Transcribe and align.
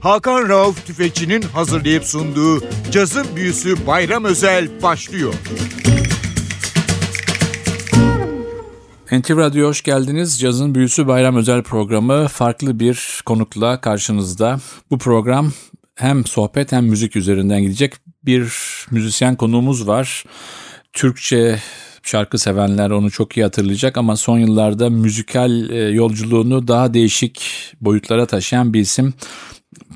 Hakan 0.00 0.48
Rauf 0.48 0.86
Tüfekçi'nin 0.86 1.42
hazırlayıp 1.42 2.04
sunduğu 2.04 2.60
Cazın 2.90 3.26
Büyüsü 3.36 3.86
Bayram 3.86 4.24
Özel 4.24 4.82
başlıyor. 4.82 5.34
NTV 9.12 9.36
Radyo 9.36 9.68
hoş 9.68 9.82
geldiniz. 9.82 10.40
Cazın 10.40 10.74
Büyüsü 10.74 11.06
Bayram 11.06 11.36
Özel 11.36 11.62
programı 11.62 12.28
farklı 12.28 12.80
bir 12.80 13.20
konukla 13.26 13.80
karşınızda. 13.80 14.60
Bu 14.90 14.98
program 14.98 15.52
hem 15.94 16.24
sohbet 16.24 16.72
hem 16.72 16.86
müzik 16.86 17.16
üzerinden 17.16 17.62
gidecek. 17.62 17.94
Bir 18.24 18.52
müzisyen 18.90 19.36
konuğumuz 19.36 19.88
var. 19.88 20.24
Türkçe 20.92 21.58
şarkı 22.02 22.38
sevenler 22.38 22.90
onu 22.90 23.10
çok 23.10 23.36
iyi 23.36 23.42
hatırlayacak 23.42 23.98
ama 23.98 24.16
son 24.16 24.38
yıllarda 24.38 24.90
müzikal 24.90 25.70
e, 25.70 25.76
yolculuğunu 25.76 26.68
daha 26.68 26.94
değişik 26.94 27.42
boyutlara 27.80 28.26
taşıyan 28.26 28.74
bir 28.74 28.80
isim. 28.80 29.14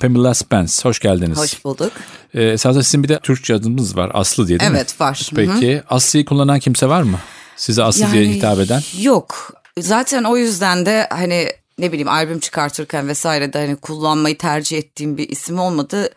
Pamela 0.02 0.34
Spence, 0.34 0.72
hoş 0.82 0.98
geldiniz. 0.98 1.38
Hoş 1.38 1.64
bulduk. 1.64 1.92
Ee, 2.34 2.42
esasında 2.42 2.82
sizin 2.82 3.02
bir 3.02 3.08
de 3.08 3.18
Türkçe 3.22 3.54
adınız 3.54 3.96
var, 3.96 4.10
Aslı 4.14 4.48
diye 4.48 4.60
değil 4.60 4.70
mi? 4.70 4.76
Evet 4.76 5.00
var. 5.00 5.30
Peki, 5.34 5.82
Aslı'yı 5.90 6.24
kullanan 6.24 6.58
kimse 6.58 6.88
var 6.88 7.02
mı? 7.02 7.18
Size 7.56 7.82
Aslı 7.82 8.12
diye 8.12 8.28
hitap 8.28 8.58
eden? 8.58 8.82
Yok. 9.00 9.52
Zaten 9.78 10.24
o 10.24 10.36
yüzden 10.36 10.86
de 10.86 11.08
hani 11.10 11.48
ne 11.78 11.92
bileyim 11.92 12.08
albüm 12.08 12.40
çıkartırken 12.40 13.08
vesaire 13.08 13.52
de 13.52 13.58
hani 13.58 13.76
kullanmayı 13.76 14.38
tercih 14.38 14.78
ettiğim 14.78 15.18
bir 15.18 15.28
isim 15.28 15.58
olmadı. 15.58 16.10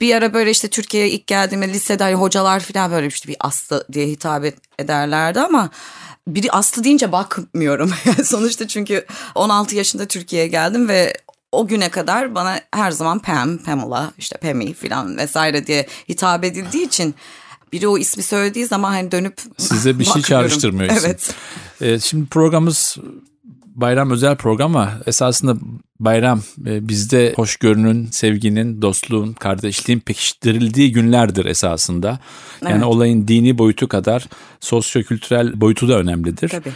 Bir 0.00 0.14
ara 0.14 0.34
böyle 0.34 0.50
işte 0.50 0.68
Türkiye'ye 0.68 1.10
ilk 1.10 1.26
geldiğimde 1.26 1.68
lisede 1.68 2.04
hani 2.04 2.14
hocalar 2.14 2.60
falan 2.60 2.90
böyle 2.90 3.06
işte 3.06 3.28
bir 3.28 3.36
Aslı 3.40 3.84
diye 3.92 4.06
hitap 4.06 4.44
ederlerdi 4.78 5.40
ama 5.40 5.70
biri 6.28 6.50
Aslı 6.50 6.84
deyince 6.84 7.12
bakmıyorum. 7.12 7.92
Sonuçta 8.24 8.68
çünkü 8.68 9.06
16 9.34 9.76
yaşında 9.76 10.06
Türkiye'ye 10.06 10.48
geldim 10.48 10.88
ve 10.88 11.14
o 11.52 11.66
güne 11.66 11.88
kadar 11.88 12.34
bana 12.34 12.60
her 12.74 12.90
zaman 12.90 13.18
Pam, 13.18 13.58
Pamela, 13.58 14.12
işte 14.18 14.36
Pammy 14.36 14.74
falan 14.74 15.16
vesaire 15.16 15.66
diye 15.66 15.86
hitap 16.08 16.44
edildiği 16.44 16.86
için 16.86 17.14
biri 17.72 17.88
o 17.88 17.98
ismi 17.98 18.22
söylediği 18.22 18.66
zaman 18.66 18.90
hani 18.92 19.12
dönüp 19.12 19.40
Size 19.58 19.98
bir 19.98 20.04
şey 20.04 20.22
çağrıştırmıyor. 20.22 20.96
Evet. 21.00 21.34
Ee, 21.80 21.98
şimdi 21.98 22.26
programımız 22.26 22.96
bayram 23.74 24.10
özel 24.10 24.36
program 24.36 24.76
ama 24.76 24.92
esasında 25.06 25.56
bayram 26.00 26.42
e, 26.66 26.88
bizde 26.88 27.32
hoşgörünün, 27.36 28.08
sevginin, 28.10 28.82
dostluğun, 28.82 29.32
kardeşliğin 29.32 30.00
pekiştirildiği 30.00 30.92
günlerdir 30.92 31.44
esasında. 31.44 32.18
Yani 32.62 32.72
Evet. 32.72 32.84
olayın 32.84 33.28
dini 33.28 33.58
boyutu 33.58 33.88
kadar 33.88 34.28
sosyo-kültürel 34.60 35.60
boyutu 35.60 35.88
da 35.88 35.98
önemlidir. 35.98 36.48
Tabii. 36.48 36.72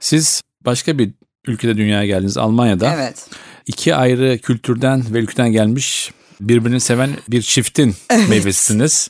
Siz 0.00 0.42
başka 0.64 0.98
bir 0.98 1.10
ülkede 1.46 1.76
dünyaya 1.76 2.06
geldiniz 2.06 2.36
Almanya'da. 2.36 2.94
Evet. 2.94 3.26
İki 3.66 3.94
ayrı 3.94 4.38
kültürden 4.38 5.14
ve 5.14 5.18
ülkeden 5.18 5.52
gelmiş 5.52 6.12
birbirini 6.40 6.80
seven 6.80 7.16
bir 7.28 7.42
çiftin 7.42 7.96
meyvesisiniz. 8.28 9.08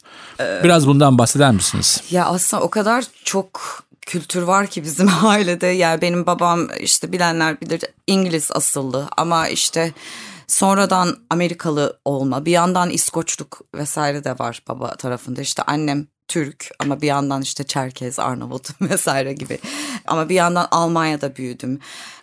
Biraz 0.64 0.86
bundan 0.86 1.18
bahseder 1.18 1.52
misiniz? 1.52 2.00
Ya 2.10 2.26
aslında 2.26 2.62
o 2.62 2.70
kadar 2.70 3.04
çok 3.24 3.82
kültür 4.00 4.42
var 4.42 4.66
ki 4.66 4.82
bizim 4.82 5.08
ailede. 5.22 5.66
Yani 5.66 6.02
benim 6.02 6.26
babam 6.26 6.68
işte 6.80 7.12
bilenler 7.12 7.60
bilir 7.60 7.80
İngiliz 8.06 8.50
asıllı 8.52 9.08
ama 9.16 9.48
işte 9.48 9.92
sonradan 10.46 11.16
Amerikalı 11.30 11.98
olma. 12.04 12.44
Bir 12.44 12.52
yandan 12.52 12.90
İskoçluk 12.90 13.60
vesaire 13.74 14.24
de 14.24 14.38
var 14.38 14.62
baba 14.68 14.94
tarafında. 14.96 15.40
İşte 15.40 15.62
annem 15.62 16.06
Türk 16.28 16.70
ama 16.78 17.00
bir 17.00 17.06
yandan 17.06 17.42
işte 17.42 17.64
Çerkez, 17.64 18.18
Arnavut 18.18 18.80
vesaire 18.80 19.32
gibi. 19.32 19.58
Ama 20.06 20.28
bir 20.28 20.34
yandan 20.34 20.68
Almanya'da 20.70 21.36
büyüdüm. 21.36 21.80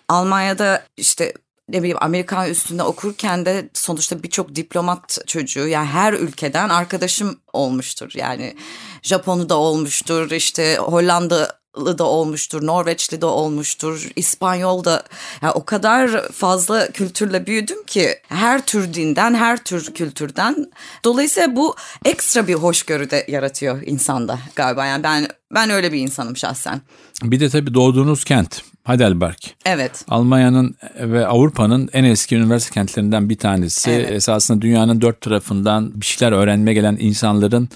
Almanya'da 0.09 0.83
işte 0.97 1.33
ne 1.69 1.79
bileyim 1.79 1.97
Amerikan 2.01 2.49
üstünde 2.49 2.83
okurken 2.83 3.45
de 3.45 3.69
sonuçta 3.73 4.23
birçok 4.23 4.55
diplomat 4.55 5.17
çocuğu 5.27 5.67
yani 5.67 5.87
her 5.87 6.13
ülkeden 6.13 6.69
arkadaşım 6.69 7.39
olmuştur. 7.53 8.11
Yani 8.15 8.55
Japonu 9.01 9.49
da 9.49 9.57
olmuştur 9.57 10.31
işte 10.31 10.77
Hollandalı 10.77 11.97
da 11.97 12.03
olmuştur, 12.03 12.65
Norveçli 12.65 13.21
de 13.21 13.25
olmuştur, 13.25 14.09
İspanyol 14.15 14.83
da. 14.83 15.03
Yani 15.41 15.51
o 15.51 15.65
kadar 15.65 16.29
fazla 16.31 16.91
kültürle 16.91 17.45
büyüdüm 17.45 17.83
ki 17.85 18.15
her 18.27 18.65
tür 18.65 18.93
dinden, 18.93 19.33
her 19.33 19.63
tür 19.63 19.93
kültürden. 19.93 20.71
Dolayısıyla 21.03 21.55
bu 21.55 21.75
ekstra 22.05 22.47
bir 22.47 22.55
hoşgörü 22.55 23.11
de 23.11 23.25
yaratıyor 23.27 23.81
insanda 23.85 24.39
galiba. 24.55 24.85
Yani 24.85 25.03
ben 25.03 25.27
ben 25.53 25.69
öyle 25.69 25.91
bir 25.91 25.99
insanım 25.99 26.37
şahsen. 26.37 26.81
Bir 27.23 27.39
de 27.39 27.49
tabii 27.49 27.73
doğduğunuz 27.73 28.23
kent 28.23 28.68
Heidelberg. 28.83 29.37
Evet. 29.65 30.05
Almanya'nın 30.07 30.75
ve 30.99 31.27
Avrupa'nın 31.27 31.89
en 31.93 32.03
eski 32.03 32.35
üniversite 32.35 32.73
kentlerinden 32.73 33.29
bir 33.29 33.37
tanesi. 33.37 33.91
Evet. 33.91 34.11
Esasında 34.11 34.61
dünyanın 34.61 35.01
dört 35.01 35.21
tarafından 35.21 36.01
bir 36.01 36.05
şeyler 36.05 36.31
öğrenmeye 36.31 36.73
gelen 36.73 36.97
insanların 36.99 37.69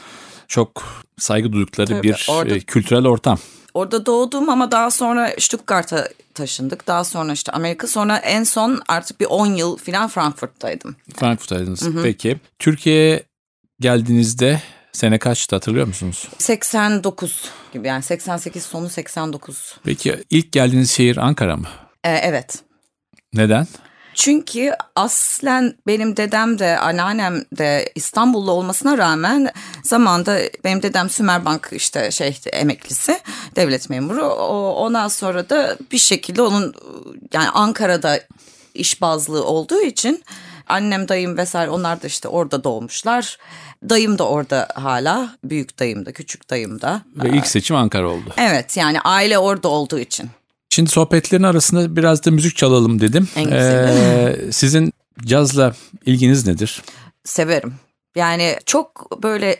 çok 0.47 0.84
saygı 1.18 1.53
duydukları 1.53 1.88
Tabii, 1.88 2.03
bir 2.03 2.28
orada- 2.30 2.56
e, 2.56 2.59
kültürel 2.59 3.06
ortam. 3.08 3.38
Orada 3.74 4.06
doğdum 4.06 4.50
ama 4.50 4.72
daha 4.72 4.92
sonra 4.92 5.31
Stuttgart'a 5.40 6.08
taşındık. 6.34 6.88
Daha 6.88 7.03
sonra 7.03 7.31
işte 7.34 7.52
Amerika. 7.52 7.88
Sonra 7.88 8.18
en 8.18 8.44
son 8.44 8.81
artık 8.88 9.19
bir 9.19 9.25
10 9.25 9.46
yıl 9.46 9.78
falan 9.78 10.08
Frankfurt'taydım. 10.08 10.96
Frankfurt'taydınız. 11.16 11.90
Peki. 12.03 12.38
Türkiye'ye 12.59 13.24
geldiğinizde 13.80 14.62
sene 14.94 15.20
kaçtı 15.20 15.56
hatırlıyor 15.56 15.88
musunuz? 15.88 16.28
89 16.38 17.50
gibi 17.74 17.88
yani 17.88 18.04
88 18.04 18.64
sonu 18.64 18.90
89. 18.90 19.78
Peki 19.84 20.24
ilk 20.30 20.52
geldiğiniz 20.52 20.92
şehir 20.92 21.18
Ankara 21.18 21.58
mı? 21.58 21.68
Ee, 22.04 22.09
evet. 22.09 22.59
Neden? 23.34 23.68
Çünkü 24.14 24.72
aslen 24.96 25.76
benim 25.88 26.18
dedem 26.18 26.59
de 26.59 26.78
anneannem 26.78 27.46
de 27.58 27.92
İstanbullu 27.96 28.52
olmasına 28.52 28.98
rağmen 28.98 29.52
zamanda 29.84 30.40
benim 30.64 30.81
dedem 30.81 31.10
Sümerbank 31.10 31.70
işte 31.72 32.12
şey 32.12 32.40
emeklisi 32.52 33.20
devlet 33.56 33.90
memuru. 33.90 34.25
O, 34.25 34.74
ondan 34.74 35.08
sonra 35.08 35.50
da 35.50 35.78
bir 35.92 35.98
şekilde 35.98 36.42
onun 36.42 36.74
yani 37.34 37.50
Ankara'da 37.50 38.20
iş 38.74 39.02
bazlı 39.02 39.46
olduğu 39.46 39.81
için 39.81 40.24
annem 40.68 41.07
dayım 41.07 41.38
vesaire 41.38 41.69
onlar 41.69 42.03
da 42.03 42.07
işte 42.07 42.28
orada 42.28 42.63
doğmuşlar. 42.63 43.38
Dayım 43.90 44.18
da 44.18 44.28
orada 44.28 44.68
hala 44.75 45.38
büyük 45.44 45.79
dayım 45.79 46.06
da 46.06 46.12
küçük 46.12 46.50
dayım 46.50 46.81
da. 46.81 47.01
Ve 47.16 47.29
ilk 47.29 47.47
seçim 47.47 47.75
Ankara 47.75 48.07
oldu. 48.07 48.34
Evet 48.38 48.78
yani 48.78 49.01
aile 49.01 49.38
orada 49.38 49.68
olduğu 49.68 50.00
için. 50.00 50.29
Şimdi 50.69 50.90
sohbetlerin 50.90 51.44
arasında 51.44 51.96
biraz 51.96 52.25
da 52.25 52.31
müzik 52.31 52.57
çalalım 52.57 53.01
dedim. 53.01 53.28
En 53.35 53.44
güzeli. 53.44 53.91
Ee, 53.91 54.51
sizin 54.51 54.94
cazla 55.25 55.74
ilginiz 56.06 56.47
nedir? 56.47 56.81
severim. 57.25 57.74
Yani 58.16 58.57
çok 58.66 59.24
böyle 59.24 59.57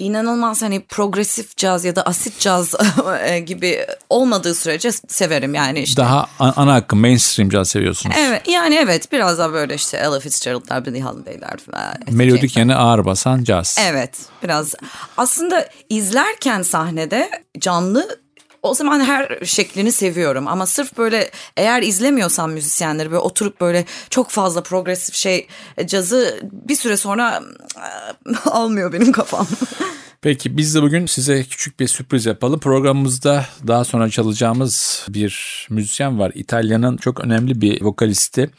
inanılmaz 0.00 0.62
hani 0.62 0.80
progresif 0.80 1.56
caz 1.56 1.84
ya 1.84 1.96
da 1.96 2.02
asit 2.02 2.40
caz 2.40 2.74
gibi 3.46 3.86
olmadığı 4.08 4.54
sürece 4.54 4.92
severim 4.92 5.54
yani 5.54 5.80
işte. 5.80 6.02
Daha 6.02 6.26
ana 6.38 6.74
akım 6.74 7.00
mainstream 7.00 7.50
caz 7.50 7.68
seviyorsunuz. 7.68 8.16
Evet 8.18 8.48
yani 8.48 8.74
evet 8.74 9.12
biraz 9.12 9.38
daha 9.38 9.52
böyle 9.52 9.74
işte 9.74 9.96
Ella 9.96 10.20
Fitzgerald'lar, 10.20 10.86
Billie 10.86 11.02
Holiday'ler 11.02 11.56
falan. 11.70 11.94
Melodik 12.10 12.56
yani 12.56 12.74
ağır 12.74 13.04
basan 13.04 13.44
caz. 13.44 13.76
Evet 13.80 14.18
biraz 14.42 14.74
aslında 15.16 15.68
izlerken 15.88 16.62
sahnede 16.62 17.30
canlı 17.58 18.20
o 18.62 18.74
zaman 18.74 19.00
her 19.00 19.38
şeklini 19.44 19.92
seviyorum 19.92 20.48
ama 20.48 20.66
sırf 20.66 20.98
böyle 20.98 21.30
eğer 21.56 21.82
izlemiyorsam 21.82 22.52
müzisyenleri 22.52 23.10
böyle 23.10 23.20
oturup 23.20 23.60
böyle 23.60 23.84
çok 24.10 24.30
fazla 24.30 24.62
progresif 24.62 25.14
şey 25.14 25.46
e, 25.76 25.86
cazı 25.86 26.40
bir 26.52 26.74
süre 26.74 26.96
sonra 26.96 27.42
e, 28.26 28.36
almıyor 28.50 28.92
benim 28.92 29.12
kafam. 29.12 29.46
Peki 30.22 30.56
biz 30.56 30.74
de 30.74 30.82
bugün 30.82 31.06
size 31.06 31.44
küçük 31.44 31.80
bir 31.80 31.88
sürpriz 31.88 32.26
yapalım. 32.26 32.60
Programımızda 32.60 33.46
daha 33.66 33.84
sonra 33.84 34.10
çalacağımız 34.10 35.06
bir 35.08 35.66
müzisyen 35.70 36.18
var. 36.18 36.32
İtalya'nın 36.34 36.96
çok 36.96 37.20
önemli 37.20 37.60
bir 37.60 37.82
vokalisti. 37.82 38.50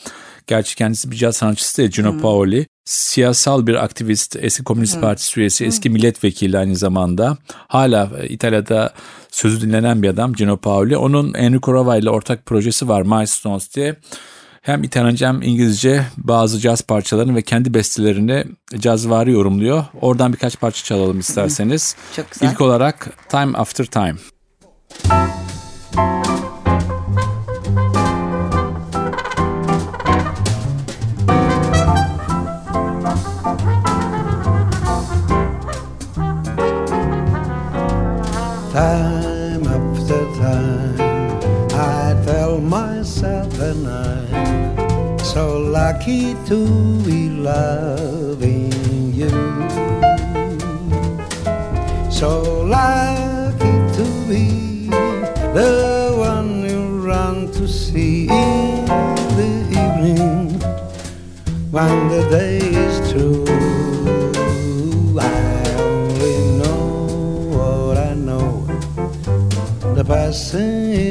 Gerçi 0.48 0.76
kendisi 0.76 1.12
bir 1.12 1.16
caz 1.16 1.36
sanatçısı 1.36 1.78
değil 1.78 1.92
Gino 1.92 2.18
Paoli. 2.18 2.68
Siyasal 2.86 3.68
bir 3.68 3.84
aktivist, 3.84 4.36
eski 4.40 4.64
Komünist 4.64 5.02
Partisi 5.02 5.40
üyesi, 5.40 5.66
eski 5.66 5.90
milletvekili 5.90 6.58
aynı 6.58 6.76
zamanda. 6.76 7.38
Hala 7.68 8.12
e, 8.20 8.28
İtalya'da 8.28 8.94
sözü 9.32 9.62
dinlenen 9.62 10.04
bir 10.04 10.10
adam 10.10 10.34
Gino 10.34 10.58
Paoli. 10.58 10.98
Onun 10.98 11.34
Enrico 11.34 11.74
Rava 11.74 11.98
ile 11.98 12.10
ortak 12.10 12.46
projesi 12.46 12.88
var 12.88 13.02
Milestones 13.02 13.76
diye. 13.76 13.96
Hem 14.62 14.84
İtalyanca 14.84 15.28
hem 15.28 15.42
İngilizce 15.42 16.06
bazı 16.18 16.60
caz 16.60 16.82
parçalarını 16.82 17.36
ve 17.36 17.42
kendi 17.42 17.74
bestelerini 17.74 18.46
cazvari 18.78 19.32
yorumluyor. 19.32 19.86
Oradan 20.02 20.34
birkaç 20.34 20.60
parça 20.60 20.84
çalalım 20.84 21.20
isterseniz. 21.20 21.96
Çok 22.16 22.32
güzel. 22.32 22.52
İlk 22.52 22.62
olarak 22.62 23.30
Time 23.30 23.58
After 23.58 23.86
Time. 23.86 24.16
Time 25.04 25.41
So 52.22 52.62
lucky 52.66 53.74
to 53.98 54.06
be 54.30 54.46
the 55.58 56.14
one 56.16 56.70
you 56.70 57.02
run 57.02 57.52
to 57.54 57.68
see 57.68 58.28
in 58.30 58.86
the 59.40 59.52
evening 59.72 60.60
when 61.72 62.10
the 62.10 62.22
day 62.30 62.60
is 62.60 63.12
through. 63.12 63.44
I 65.18 65.24
only 65.82 66.38
know 66.62 67.58
what 67.58 67.98
I 67.98 68.14
know. 68.14 68.68
The 69.96 70.06
passing 70.06 71.11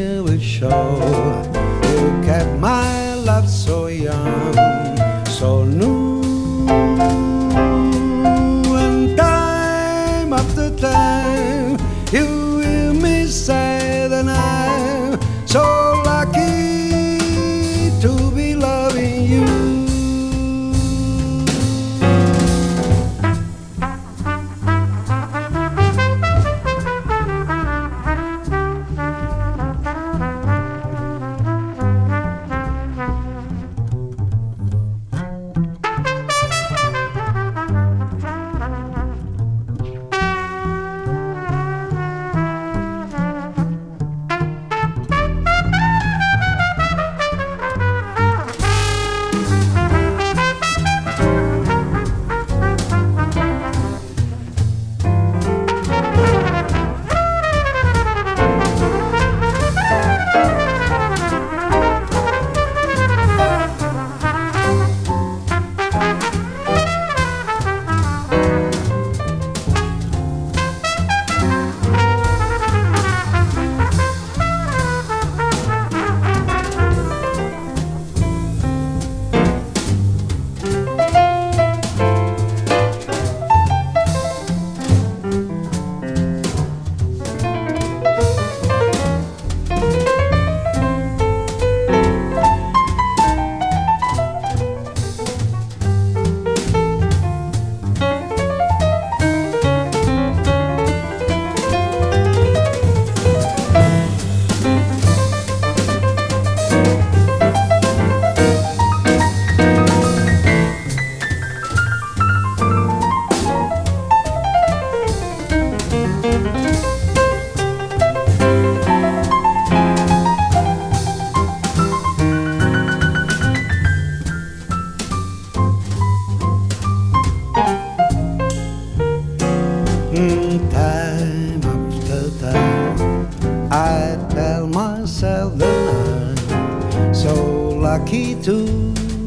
lucky 137.90 138.36
to 138.36 138.56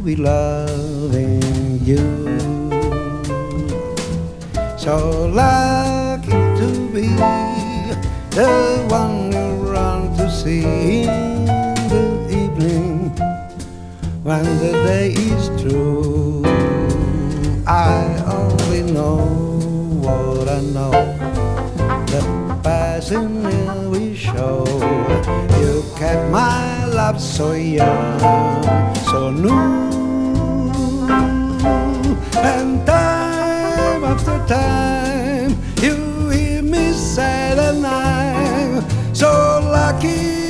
be 0.06 0.15
loving 0.15 1.44
you. 1.83 2.06
So 4.77 5.27
lucky 5.27 6.39
to 6.60 6.69
be 6.95 7.07
the 8.39 8.54
one 8.88 9.33
you 9.33 9.48
run 9.74 10.15
to 10.15 10.31
see 10.31 10.63
in 11.04 11.45
the 11.92 12.06
evening 12.42 13.10
when 14.24 14.45
the 14.63 14.71
day 14.88 15.09
is 15.12 15.45
through. 15.59 16.45
I 17.68 17.92
only 18.39 18.83
know 18.94 19.18
what 20.06 20.48
I 20.48 20.62
know. 20.75 20.95
The 22.13 22.21
year 23.12 23.89
we 23.89 24.16
show. 24.16 24.63
You 25.59 25.83
kept 26.00 26.31
my 26.31 26.72
love 26.94 27.19
so 27.19 27.54
young, 27.54 28.19
so 29.10 29.31
new. 29.31 29.51
And 32.38 32.86
time 32.86 34.04
after 34.04 34.38
time, 34.48 35.57
you 35.81 36.30
hear 36.30 36.62
me 36.62 36.92
say 36.92 37.56
that 37.56 37.84
I'm 37.84 39.16
so 39.16 39.60
lucky 39.63 40.43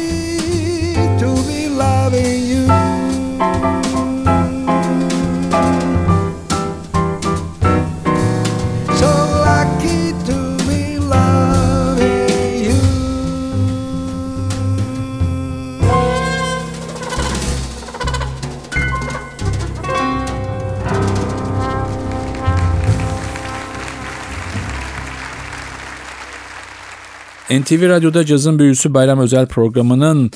NTV 27.62 27.90
Radyo'da 27.90 28.26
Cazın 28.26 28.60
Büyüsü 28.60 28.94
Bayram 28.94 29.20
Özel 29.20 29.48
programının 29.48 30.32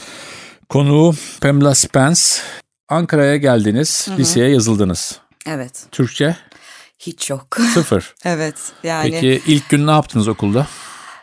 konuğu 0.70 1.14
Pamela 1.42 1.76
Spence. 1.76 2.22
Ankara'ya 2.90 3.38
geldiniz, 3.38 4.08
liseye 4.18 4.50
yazıldınız. 4.50 5.20
Evet. 5.48 5.86
Türkçe 5.92 6.36
Hiç 7.00 7.30
yok. 7.30 7.58
sıfır. 7.74 8.16
evet. 8.26 8.56
Yani 8.84 9.12
Peki 9.12 9.42
ilk 9.48 9.70
gün 9.70 9.88
ne 9.88 9.92
yaptınız 9.92 10.28
okulda? 10.28 10.68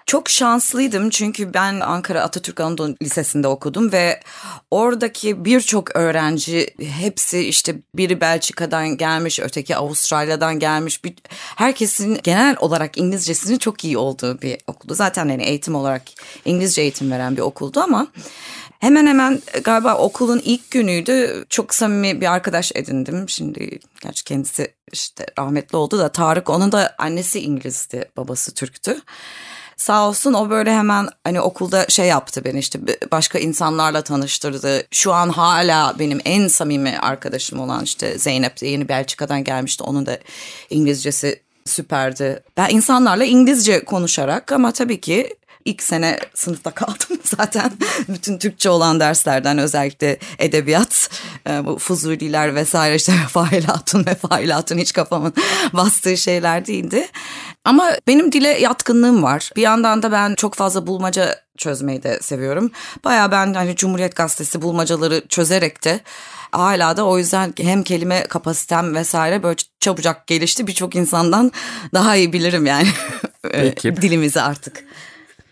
Çok 0.06 0.30
şanslıydım 0.30 1.10
çünkü 1.10 1.54
ben 1.54 1.80
Ankara 1.80 2.22
Atatürk 2.22 2.60
Anadolu 2.60 2.96
Lisesi'nde 3.02 3.48
okudum 3.48 3.92
ve 3.92 4.20
oradaki 4.70 5.44
birçok 5.44 5.96
öğrenci 5.96 6.74
hepsi 6.80 7.38
işte 7.38 7.74
biri 7.94 8.20
Belçika'dan 8.20 8.96
gelmiş, 8.96 9.40
öteki 9.40 9.76
Avustralya'dan 9.76 10.58
gelmiş. 10.58 11.04
Bir, 11.04 11.14
herkesin 11.56 12.20
genel 12.22 12.56
olarak 12.58 12.98
İngilizcesinin 12.98 13.58
çok 13.58 13.84
iyi 13.84 13.98
olduğu 13.98 14.42
bir 14.42 14.58
okuldu. 14.66 14.94
Zaten 14.94 15.28
yani 15.28 15.42
eğitim 15.42 15.74
olarak 15.74 16.02
İngilizce 16.44 16.82
eğitim 16.82 17.10
veren 17.10 17.36
bir 17.36 17.42
okuldu 17.42 17.80
ama 17.80 18.06
hemen 18.78 19.06
hemen 19.06 19.42
galiba 19.64 19.94
okulun 19.94 20.42
ilk 20.44 20.70
günüydü. 20.70 21.44
Çok 21.48 21.74
samimi 21.74 22.20
bir 22.20 22.32
arkadaş 22.32 22.72
edindim. 22.74 23.28
Şimdi 23.28 23.78
gerçi 24.02 24.24
kendisi 24.24 24.74
işte 24.92 25.26
rahmetli 25.38 25.76
oldu 25.76 25.98
da 25.98 26.08
Tarık 26.08 26.50
onun 26.50 26.72
da 26.72 26.94
annesi 26.98 27.40
İngilizdi, 27.40 28.10
babası 28.16 28.54
Türktü. 28.54 29.00
Sağ 29.76 30.08
olsun 30.08 30.32
o 30.32 30.50
böyle 30.50 30.74
hemen 30.74 31.08
hani 31.24 31.40
okulda 31.40 31.86
şey 31.88 32.06
yaptı 32.06 32.44
beni 32.44 32.58
işte 32.58 32.78
başka 33.12 33.38
insanlarla 33.38 34.02
tanıştırdı. 34.02 34.86
Şu 34.90 35.12
an 35.12 35.28
hala 35.28 35.98
benim 35.98 36.20
en 36.24 36.48
samimi 36.48 36.98
arkadaşım 36.98 37.60
olan 37.60 37.84
işte 37.84 38.18
Zeynep 38.18 38.60
de 38.60 38.66
yeni 38.66 38.88
Belçika'dan 38.88 39.44
gelmişti. 39.44 39.84
Onun 39.84 40.06
da 40.06 40.18
İngilizcesi 40.70 41.40
süperdi. 41.64 42.42
Ben 42.56 42.68
insanlarla 42.70 43.24
İngilizce 43.24 43.84
konuşarak 43.84 44.52
ama 44.52 44.72
tabii 44.72 45.00
ki 45.00 45.36
ilk 45.64 45.82
sene 45.82 46.18
sınıfta 46.34 46.70
kaldım 46.70 47.18
zaten. 47.24 47.72
Bütün 48.08 48.38
Türkçe 48.38 48.70
olan 48.70 49.00
derslerden 49.00 49.58
özellikle 49.58 50.18
edebiyat, 50.38 51.10
e, 51.48 51.66
bu 51.66 51.78
fuzuliler 51.78 52.54
vesaire 52.54 52.94
işte 52.94 53.12
failatun 53.28 54.06
ve 54.06 54.14
failatun 54.14 54.78
hiç 54.78 54.92
kafamın 54.92 55.32
bastığı 55.72 56.16
şeyler 56.16 56.66
değildi. 56.66 57.08
Ama 57.64 57.90
benim 58.06 58.32
dile 58.32 58.48
yatkınlığım 58.48 59.22
var. 59.22 59.50
Bir 59.56 59.62
yandan 59.62 60.02
da 60.02 60.12
ben 60.12 60.34
çok 60.34 60.54
fazla 60.54 60.86
bulmaca 60.86 61.40
çözmeyi 61.58 62.02
de 62.02 62.18
seviyorum. 62.22 62.70
Baya 63.04 63.30
ben 63.30 63.54
hani 63.54 63.76
Cumhuriyet 63.76 64.16
Gazetesi 64.16 64.62
bulmacaları 64.62 65.22
çözerek 65.28 65.84
de 65.84 66.00
hala 66.52 66.96
da 66.96 67.06
o 67.06 67.18
yüzden 67.18 67.54
hem 67.60 67.82
kelime 67.82 68.22
kapasitem 68.22 68.94
vesaire 68.94 69.42
böyle 69.42 69.56
çabucak 69.80 70.26
gelişti. 70.26 70.66
Birçok 70.66 70.94
insandan 70.94 71.52
daha 71.94 72.16
iyi 72.16 72.32
bilirim 72.32 72.66
yani 72.66 72.88
Peki. 73.42 73.96
dilimizi 73.96 74.40
artık. 74.40 74.84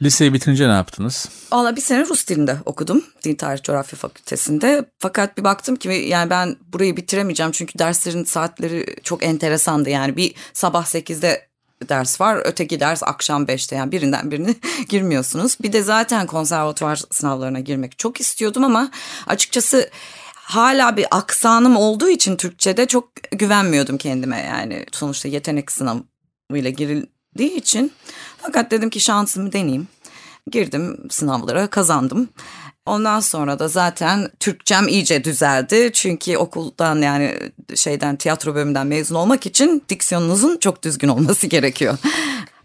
Liseyi 0.03 0.33
bitirince 0.35 0.69
ne 0.69 0.73
yaptınız? 0.73 1.29
Valla 1.53 1.77
bir 1.77 1.81
sene 1.81 2.07
Rus 2.07 2.27
dilinde 2.27 2.57
okudum. 2.65 3.05
Din 3.25 3.35
Tarih 3.35 3.63
Coğrafya 3.63 3.99
Fakültesinde. 3.99 4.85
Fakat 4.99 5.39
bir 5.39 5.45
baktım 5.45 5.77
ki 5.77 5.89
yani 5.89 6.31
ben 6.31 6.57
burayı 6.73 6.97
bitiremeyeceğim. 6.97 7.53
Çünkü 7.53 7.79
derslerin 7.79 8.25
saatleri 8.25 8.97
çok 9.03 9.23
enteresandı. 9.23 9.91
Yani 9.91 10.17
bir 10.17 10.35
sabah 10.53 10.85
8'de 10.85 11.49
ders 11.89 12.21
var. 12.21 12.43
Öteki 12.45 12.81
ders 12.81 13.03
akşam 13.03 13.45
5'te 13.45 13.77
yani 13.77 13.93
birinden 13.93 14.31
birini 14.31 14.57
girmiyorsunuz. 14.89 15.57
Bir 15.63 15.73
de 15.73 15.83
zaten 15.83 16.27
konservatuvar 16.27 17.03
sınavlarına 17.11 17.61
girmek 17.61 17.99
çok 17.99 18.21
istiyordum 18.21 18.65
ama 18.65 18.91
açıkçası 19.27 19.91
hala 20.35 20.97
bir 20.97 21.07
aksanım 21.11 21.77
olduğu 21.77 22.09
için 22.09 22.37
Türkçe'de 22.37 22.87
çok 22.87 23.09
güvenmiyordum 23.33 23.99
kendime 23.99 24.41
yani. 24.41 24.87
Sonuçta 24.93 25.29
yetenek 25.29 25.73
sınavıyla 25.73 26.71
girildiği 26.71 27.57
için. 27.57 27.93
Fakat 28.43 28.71
dedim 28.71 28.91
ki 28.91 29.01
şansımı 29.01 29.53
deneyeyim. 29.53 29.89
Girdim 30.51 30.99
sınavlara 31.11 31.67
kazandım. 31.67 32.29
Ondan 32.87 33.21
sonra 33.21 33.59
da 33.59 33.69
zaten 33.69 34.29
Türkçem 34.41 34.89
iyice 34.89 35.25
düzeldi. 35.25 35.91
Çünkü 35.93 36.37
okuldan 36.37 37.03
yani 37.03 37.37
şeyden 37.75 38.17
tiyatro 38.17 38.55
bölümünden 38.55 38.87
mezun 38.87 39.15
olmak 39.15 39.47
için 39.47 39.83
diksiyonunuzun 39.89 40.57
çok 40.57 40.83
düzgün 40.83 41.09
olması 41.09 41.47
gerekiyor. 41.57 41.99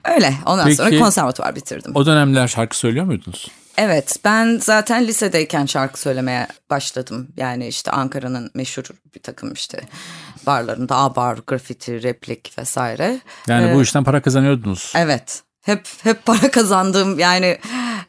Öyle. 0.03 0.33
Ondan 0.45 0.65
Peki, 0.65 0.77
sonra 0.77 0.99
konservatuvar 0.99 1.55
bitirdim. 1.55 1.91
O 1.95 2.05
dönemler 2.05 2.47
şarkı 2.47 2.77
söylüyor 2.77 3.05
muydunuz? 3.05 3.47
Evet 3.77 4.15
ben 4.25 4.59
zaten 4.63 5.07
lisedeyken 5.07 5.65
şarkı 5.65 5.99
söylemeye 5.99 6.47
başladım. 6.69 7.27
Yani 7.37 7.67
işte 7.67 7.91
Ankara'nın 7.91 8.51
meşhur 8.53 8.83
bir 9.15 9.19
takım 9.19 9.53
işte 9.53 9.81
barlarında 10.45 10.95
A-bar, 10.97 11.39
grafiti, 11.47 12.03
replik 12.03 12.53
vesaire. 12.57 13.19
Yani 13.47 13.69
Ee, 13.71 13.75
bu 13.75 13.81
işten 13.81 14.03
para 14.03 14.21
kazanıyordunuz. 14.21 14.93
Evet 14.95 15.41
hep 15.67 15.87
hep 16.03 16.25
para 16.25 16.51
kazandığım 16.51 17.19
yani 17.19 17.57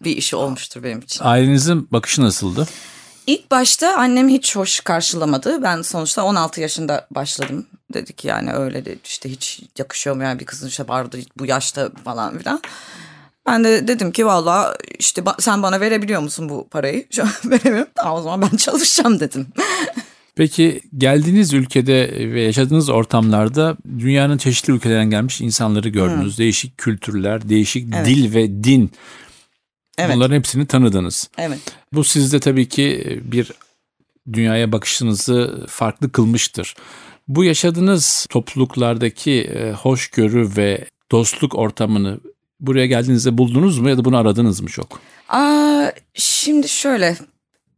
bir 0.05 0.17
işi 0.17 0.37
olmuştur 0.37 0.83
benim 0.83 0.99
için. 0.99 1.25
Ailenizin 1.25 1.89
bakışı 1.93 2.23
nasıldı? 2.23 2.69
İlk 3.27 3.51
başta 3.51 3.97
annem 3.97 4.29
hiç 4.29 4.57
hoş 4.57 4.81
karşılamadı. 4.81 5.63
Ben 5.63 5.83
sonuçta 5.83 6.23
16 6.23 6.61
yaşında 6.61 7.07
başladım. 7.11 7.67
Dedi 7.93 8.13
ki 8.13 8.29
yani 8.29 8.53
öyle 8.53 8.85
de 8.85 8.99
işte 9.05 9.31
hiç 9.31 9.61
yakışıyor 9.79 10.17
mu 10.17 10.23
yani 10.23 10.41
bir 10.41 10.47
kızın 10.47 10.69
işte 10.69 10.89
barda 10.89 11.17
bu 11.39 11.47
yaşta 11.47 11.91
falan 12.05 12.39
filan. 12.39 12.63
Ben 13.47 13.65
de 13.65 13.89
dedim 13.89 14.13
ki 14.13 14.27
valla 14.27 14.77
işte 14.99 15.23
sen 15.39 15.63
bana 15.63 15.81
verebiliyor 15.81 16.21
musun 16.21 16.49
bu 16.49 16.69
parayı? 16.69 17.07
Veremiyorum. 17.45 17.93
Tamam 17.95 18.19
o 18.19 18.23
zaman 18.23 18.51
ben 18.53 18.57
çalışacağım 18.57 19.21
dedim. 19.21 19.47
Peki 20.39 20.81
geldiğiniz 20.99 21.53
ülkede 21.53 22.11
ve 22.33 22.43
yaşadığınız 22.43 22.89
ortamlarda 22.89 23.77
dünyanın 23.99 24.39
çeşitli 24.39 24.73
ülkelerinden 24.73 25.11
gelmiş 25.11 25.41
insanları 25.41 25.89
gördünüz. 25.89 26.39
Değişik 26.39 26.79
kültürler, 26.79 27.49
değişik 27.49 27.95
Evet. 27.95 28.07
dil 28.07 28.35
ve 28.35 28.65
din. 28.65 28.91
Evet. 29.99 30.17
Bunların 30.17 30.37
hepsini 30.37 30.67
tanıdınız. 30.67 31.31
Evet. 31.39 31.59
Bu 31.93 32.05
sizde 32.05 32.41
tabii 32.41 32.69
ki 32.69 33.21
bir 33.25 33.53
dünyaya 34.33 34.73
bakışınızı 34.73 35.67
farklı 35.69 36.13
kılmıştır. 36.13 36.75
Bu 37.29 37.45
yaşadığınız 37.45 38.27
topluluklardaki 38.31 39.33
e, 39.33 39.73
hoşgörü 39.73 40.57
ve 40.57 40.85
dostluk 41.13 41.55
ortamını 41.55 42.21
buraya 42.61 42.87
geldiğinizde 42.87 43.39
buldunuz 43.39 43.79
mu 43.79 43.89
ya 43.89 43.99
da 43.99 44.05
bunu 44.05 44.17
aradınız 44.17 44.61
mı 44.61 44.69
çok? 44.69 45.01
Aa, 45.29 45.87
şimdi 46.15 46.69
şöyle 46.69 47.17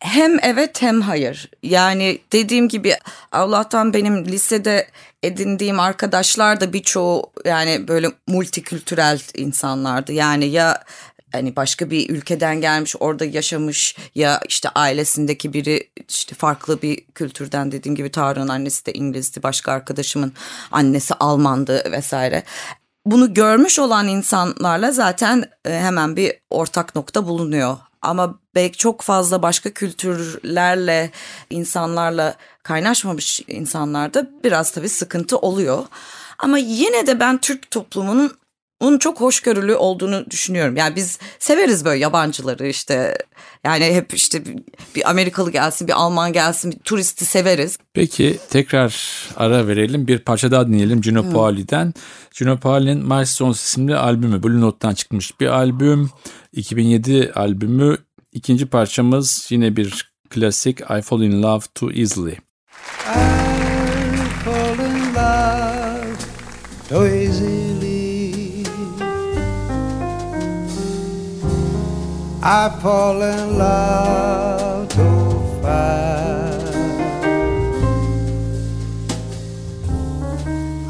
hem 0.01 0.37
evet 0.43 0.83
hem 0.83 1.01
hayır. 1.01 1.51
Yani 1.63 2.19
dediğim 2.33 2.69
gibi 2.69 2.97
Allah'tan 3.33 3.95
benim 3.95 4.25
lisede 4.25 4.89
edindiğim 5.23 5.81
arkadaşlar 5.81 6.61
da 6.61 6.73
birçoğu 6.73 7.33
yani 7.45 7.89
böyle 7.89 8.11
multikültürel 8.27 9.23
insanlardı. 9.35 10.13
Yani 10.13 10.47
ya 10.47 10.85
hani 11.33 11.57
başka 11.57 11.91
bir 11.91 12.11
ülkeden 12.11 12.61
gelmiş 12.61 12.97
orada 13.01 13.25
yaşamış 13.25 13.97
ya 14.15 14.41
işte 14.49 14.69
ailesindeki 14.69 15.53
biri 15.53 15.91
işte 16.09 16.35
farklı 16.35 16.83
bir 16.83 17.05
kültürden 17.15 17.73
dediğim 17.73 17.97
gibi 17.97 18.11
Tarık'ın 18.11 18.49
annesi 18.49 18.87
de 18.87 18.93
İngilizdi 18.93 19.43
başka 19.43 19.73
arkadaşımın 19.73 20.33
annesi 20.73 21.15
Almandı 21.15 21.93
vesaire 21.93 22.43
bunu 23.07 23.35
görmüş 23.35 23.79
olan 23.79 24.09
insanlarla 24.09 24.93
zaten 24.93 25.45
e, 25.65 25.71
hemen 25.71 26.17
bir 26.17 26.33
ortak 26.51 26.95
nokta 26.95 27.27
bulunuyor. 27.27 27.77
Ama 28.03 28.39
belki 28.55 28.79
çok 28.79 29.01
fazla 29.03 29.43
başka 29.43 29.71
kültürlerle, 29.71 31.11
insanlarla 31.51 32.35
kaynaşmamış 32.63 33.41
insanlarda 33.49 34.31
biraz 34.45 34.73
tabii 34.73 34.89
sıkıntı 34.89 35.39
oluyor. 35.39 35.85
Ama 36.39 36.59
yine 36.59 37.07
de 37.07 37.21
ben 37.21 37.39
Türk 37.41 37.71
toplumunun 37.71 38.33
onun 38.81 38.99
çok 38.99 39.21
hoşgörülü 39.21 39.75
olduğunu 39.75 40.31
düşünüyorum. 40.31 40.77
Yani 40.77 40.97
biz 40.97 41.19
severiz 41.39 41.85
böyle 41.85 42.01
yabancıları 42.01 42.67
işte. 42.69 43.19
Yani 43.65 43.85
hep 43.85 44.15
işte 44.15 44.43
bir- 44.95 45.11
Amerikalı 45.11 45.51
gelsin, 45.51 45.89
bir 45.89 45.93
Alman 45.93 46.33
gelsin, 46.33 46.73
bir 46.73 46.79
turisti 46.79 47.25
severiz. 47.25 47.79
Peki 47.95 48.39
tekrar 48.51 48.95
ara 49.37 49.67
verelim. 49.67 50.07
Bir 50.07 50.19
parça 50.19 50.51
daha 50.51 50.67
dinleyelim 50.67 51.01
Gino 51.01 51.31
Paoli'den. 51.33 51.95
Gino 52.39 52.59
Paoli'nin 52.61 53.07
Milestones 53.09 53.63
isimli 53.63 53.97
albümü. 53.97 54.43
Blue 54.43 54.61
Note'dan 54.61 54.95
çıkmış 54.95 55.41
bir 55.41 55.47
albüm. 55.47 56.11
2007 56.53 57.33
albümü. 57.35 57.99
İkinci 58.33 58.67
parçamız 58.67 59.47
yine 59.51 59.77
bir 59.77 60.13
klasik 60.31 60.81
I 60.81 61.03
Fall 61.03 61.23
In 61.23 61.43
Love 61.43 61.65
Too 61.75 61.91
Easily. 61.93 62.33
I 62.33 62.39
fall 64.45 64.79
in 64.79 65.15
love 65.15 66.17
so 66.89 67.07
easily. 67.07 68.65
I 72.43 72.71
fall 72.83 73.23
in 73.23 73.59
love 73.59 74.89
too 74.89 75.63
fast. 75.63 76.75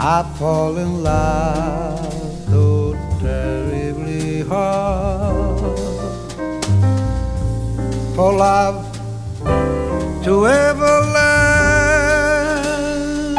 I 0.00 0.22
fall 0.38 0.76
in 0.76 1.02
love 1.02 2.12
so 2.50 2.96
terribly 3.20 4.42
hard. 4.42 5.19
For 8.20 8.34
love 8.34 8.84
to 10.24 10.46
ever 10.46 10.96
last. 11.16 13.38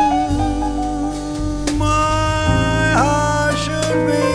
My 1.77 2.93
heart 3.01 3.55
should 3.63 3.99
be 4.09 4.25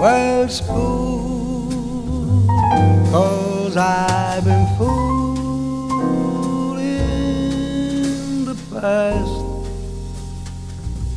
well 0.00 0.48
spoon, 0.48 2.46
cause 3.12 3.76
I've 3.76 4.44
been 4.46 4.66
fooled 4.78 6.78
in 6.78 8.46
the 8.46 8.56
past. 8.70 9.36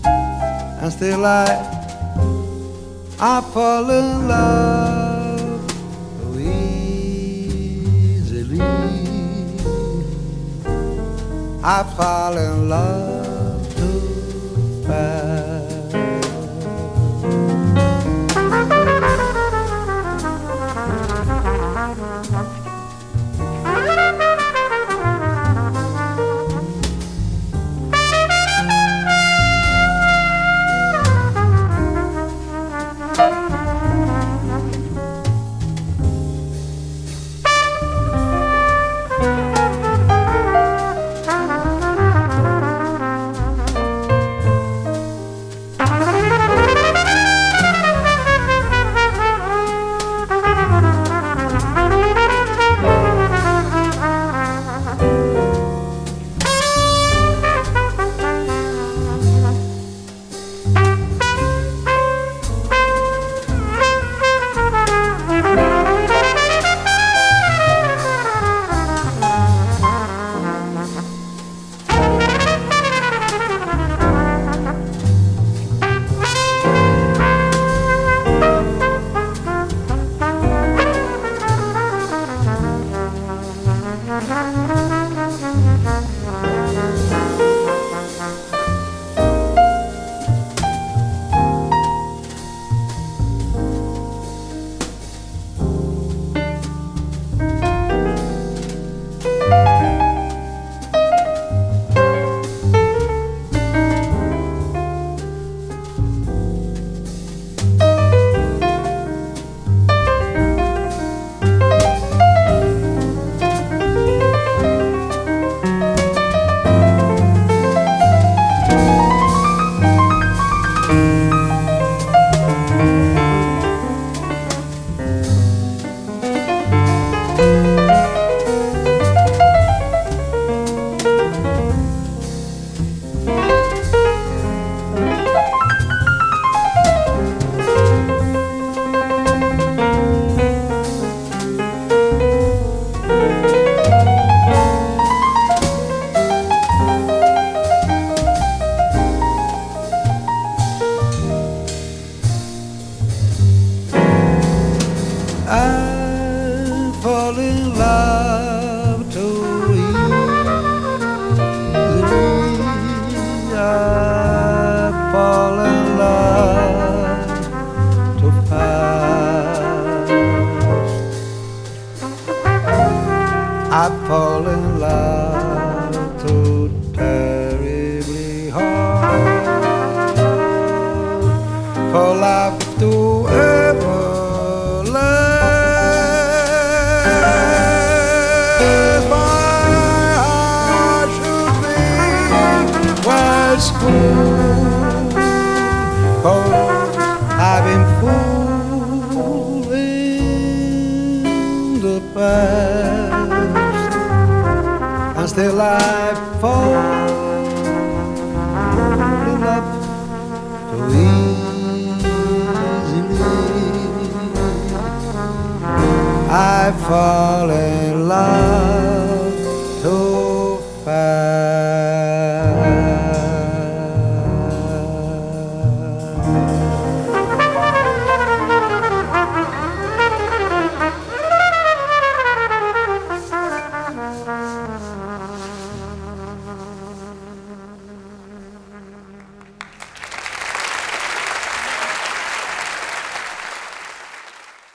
And 0.03 0.91
still 0.91 1.25
I, 1.25 1.45
I 3.21 3.39
fall 3.53 3.89
in 3.89 4.27
love 4.27 5.02
I 11.65 11.83
fall 11.95 12.37
in 12.37 12.67
love 12.67 13.22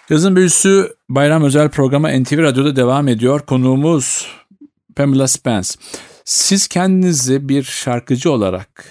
Yazın 0.09 0.37
Büyüsü 0.37 0.97
Bayram 1.09 1.45
Özel 1.45 1.69
programı 1.69 2.23
NTV 2.23 2.39
Radyo'da 2.39 2.77
devam 2.77 3.09
ediyor. 3.09 3.41
Konuğumuz 3.41 4.27
Pamela 4.97 5.29
Spence. 5.29 5.69
Siz 6.25 6.69
kendinizi 6.69 7.49
bir 7.49 7.63
şarkıcı 7.63 8.33
olarak 8.33 8.85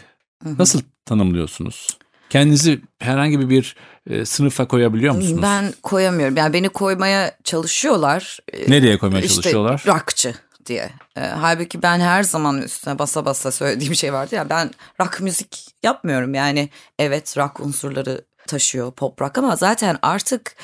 nasıl 0.46 0.82
tanımlıyorsunuz? 1.06 1.98
Kendinizi 2.30 2.82
herhangi 3.00 3.50
bir 3.50 3.76
e, 4.10 4.26
sınıfa 4.26 4.68
koyabiliyor 4.68 5.16
musunuz? 5.16 5.42
Ben 5.44 5.74
koyamıyorum. 5.84 6.38
Yani 6.38 6.54
beni 6.54 6.70
koymaya 6.70 7.36
çalışıyorlar. 7.44 8.40
Ee, 8.54 8.72
Nereye 8.72 8.98
koymaya 8.98 9.22
işte 9.22 9.36
çalışıyorlar? 9.36 9.84
rockçı 9.88 10.36
diye. 10.66 10.90
Ee, 11.18 11.22
halbuki 11.22 11.82
ben 11.82 12.00
her 12.00 12.24
zaman 12.24 12.62
üstüne 12.62 13.00
basa 13.00 13.26
basa 13.26 13.52
söylediğim 13.52 13.96
şey 13.96 14.14
vardı 14.14 14.36
ya 14.36 14.50
ben 14.50 14.72
rock 15.02 15.22
müzik 15.22 15.66
yapmıyorum. 15.84 16.34
Yani 16.34 16.70
evet 17.00 17.38
rock 17.38 17.60
unsurları 17.60 18.22
taşıyor 18.48 18.92
pop 18.92 19.22
rock 19.22 19.38
ama 19.38 19.56
zaten 19.56 19.98
artık 20.02 20.56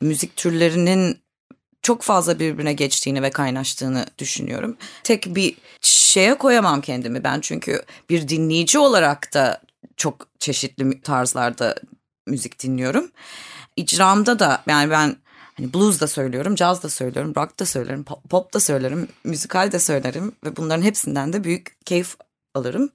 müzik 0.00 0.36
türlerinin 0.36 1.18
çok 1.82 2.02
fazla 2.02 2.38
birbirine 2.38 2.72
geçtiğini 2.72 3.22
ve 3.22 3.30
kaynaştığını 3.30 4.06
düşünüyorum. 4.18 4.76
Tek 5.04 5.34
bir 5.34 5.56
şeye 5.80 6.38
koyamam 6.38 6.80
kendimi 6.80 7.24
ben 7.24 7.40
çünkü 7.40 7.82
bir 8.10 8.28
dinleyici 8.28 8.78
olarak 8.78 9.34
da 9.34 9.62
çok 9.96 10.28
çeşitli 10.38 11.00
tarzlarda 11.00 11.74
müzik 12.26 12.62
dinliyorum. 12.62 13.10
İcramda 13.76 14.38
da 14.38 14.62
yani 14.66 14.90
ben 14.90 15.16
hani 15.54 15.74
blues 15.74 16.00
da 16.00 16.06
söylüyorum, 16.06 16.54
caz 16.54 16.82
da 16.82 16.88
söylüyorum, 16.88 17.32
rock 17.36 17.60
da 17.60 17.66
söylerim, 17.66 18.04
pop, 18.04 18.54
da 18.54 18.60
söylerim, 18.60 19.08
müzikal 19.24 19.72
de 19.72 19.78
söylerim 19.78 20.32
ve 20.44 20.56
bunların 20.56 20.82
hepsinden 20.82 21.32
de 21.32 21.44
büyük 21.44 21.86
keyif 21.86 22.16
alırım. 22.54 22.90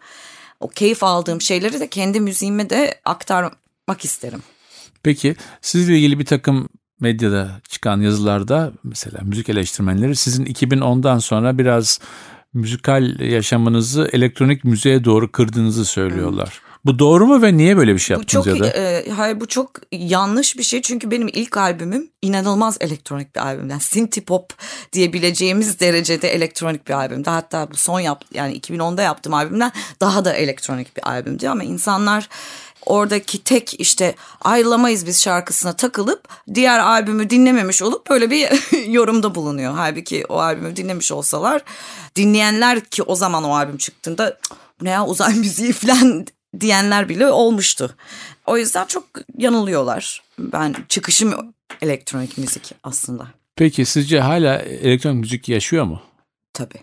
O 0.59 0.67
keyif 0.67 1.03
aldığım 1.03 1.41
şeyleri 1.41 1.79
de 1.79 1.89
kendi 1.89 2.19
müziğime 2.19 2.69
de 2.69 3.01
aktarmak 3.05 4.05
isterim. 4.05 4.43
Peki 5.03 5.35
sizle 5.61 5.97
ilgili 5.97 6.19
bir 6.19 6.25
takım 6.25 6.69
medyada 7.03 7.61
çıkan 7.69 8.01
yazılarda 8.01 8.71
mesela 8.83 9.19
müzik 9.23 9.49
eleştirmenleri 9.49 10.15
sizin 10.15 10.45
2010'dan 10.45 11.19
sonra 11.19 11.57
biraz 11.57 11.99
müzikal 12.53 13.19
yaşamınızı 13.19 14.09
elektronik 14.13 14.63
müziğe 14.63 15.03
doğru 15.03 15.31
kırdığınızı 15.31 15.85
söylüyorlar. 15.85 16.61
Bu 16.85 16.99
doğru 16.99 17.27
mu 17.27 17.41
ve 17.41 17.57
niye 17.57 17.77
böyle 17.77 17.93
bir 17.93 17.99
şey 17.99 18.15
Bu 18.15 18.19
yaptınız 18.19 18.45
çok 18.45 18.57
ya 18.57 18.63
da? 18.63 18.67
e, 18.67 19.09
hayır 19.09 19.39
bu 19.39 19.47
çok 19.47 19.71
yanlış 19.91 20.57
bir 20.57 20.63
şey 20.63 20.81
çünkü 20.81 21.11
benim 21.11 21.27
ilk 21.27 21.57
albümüm 21.57 22.09
inanılmaz 22.21 22.77
elektronik 22.81 23.35
bir 23.35 23.41
albüm. 23.41 23.69
Yani 23.69 23.81
synth 23.81 24.21
pop 24.21 24.53
diyebileceğimiz 24.93 25.79
derecede 25.79 26.33
elektronik 26.33 26.87
bir 26.87 26.93
albümdü. 26.93 27.29
Hatta 27.29 27.71
bu 27.71 27.77
son 27.77 27.99
yap 27.99 28.23
yani 28.33 28.59
2010'da 28.59 29.01
yaptığım 29.01 29.33
albümden 29.33 29.71
daha 30.01 30.25
da 30.25 30.33
elektronik 30.33 30.97
bir 30.97 31.09
albümdü 31.09 31.47
ama 31.47 31.63
insanlar 31.63 32.29
oradaki 32.85 33.43
tek 33.43 33.79
işte 33.79 34.15
ayrılamayız 34.41 35.07
biz 35.07 35.21
şarkısına 35.23 35.73
takılıp 35.75 36.27
diğer 36.53 36.79
albümü 36.79 37.29
dinlememiş 37.29 37.81
olup 37.81 38.09
böyle 38.09 38.31
bir 38.31 38.49
yorumda 38.87 39.35
bulunuyor. 39.35 39.73
Halbuki 39.73 40.25
o 40.29 40.39
albümü 40.39 40.75
dinlemiş 40.75 41.11
olsalar 41.11 41.61
dinleyenler 42.15 42.85
ki 42.85 43.03
o 43.03 43.15
zaman 43.15 43.43
o 43.43 43.55
albüm 43.55 43.77
çıktığında 43.77 44.39
"Cık, 44.43 44.57
bu 44.81 44.85
ne 44.85 44.89
ya 44.89 45.05
uzay 45.05 45.33
müziği 45.39 45.73
falan 45.73 46.25
diyenler 46.59 47.09
bile 47.09 47.27
olmuştu. 47.27 47.95
O 48.45 48.57
yüzden 48.57 48.85
çok 48.85 49.03
yanılıyorlar. 49.37 50.21
Ben 50.39 50.75
çıkışım 50.89 51.53
elektronik 51.81 52.37
müzik 52.37 52.71
aslında. 52.83 53.27
Peki 53.55 53.85
sizce 53.85 54.19
hala 54.19 54.55
elektronik 54.57 55.19
müzik 55.19 55.49
yaşıyor 55.49 55.85
mu? 55.85 56.01
Tabii. 56.53 56.79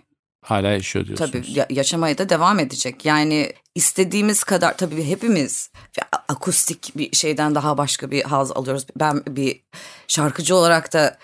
Hala 0.51 0.69
yaşıyor 0.69 1.07
diyorsunuz. 1.07 1.31
Tabii 1.33 1.59
ya- 1.59 1.67
yaşamaya 1.71 2.19
da 2.19 2.29
devam 2.29 2.59
edecek. 2.59 3.05
Yani 3.05 3.53
istediğimiz 3.75 4.45
kadar 4.45 4.77
tabii 4.77 5.05
hepimiz 5.05 5.71
akustik 6.29 6.93
bir 6.97 7.17
şeyden 7.17 7.55
daha 7.55 7.79
başka 7.79 8.11
bir 8.11 8.23
haz 8.23 8.53
alıyoruz. 8.53 8.87
Ben 8.97 9.23
bir 9.29 9.63
şarkıcı 10.09 10.57
olarak 10.57 10.93
da 10.93 11.19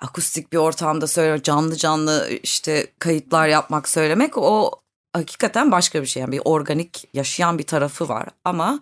akustik 0.00 0.52
bir 0.52 0.56
ortamda 0.58 1.06
söylüyorum. 1.06 1.42
Canlı 1.42 1.76
canlı 1.76 2.28
işte 2.42 2.86
kayıtlar 2.98 3.48
yapmak 3.48 3.88
söylemek 3.88 4.38
o 4.38 4.70
hakikaten 5.12 5.72
başka 5.72 6.02
bir 6.02 6.06
şey. 6.06 6.20
Yani 6.20 6.32
bir 6.32 6.42
organik 6.44 7.08
yaşayan 7.14 7.58
bir 7.58 7.66
tarafı 7.66 8.08
var. 8.08 8.28
Ama 8.44 8.80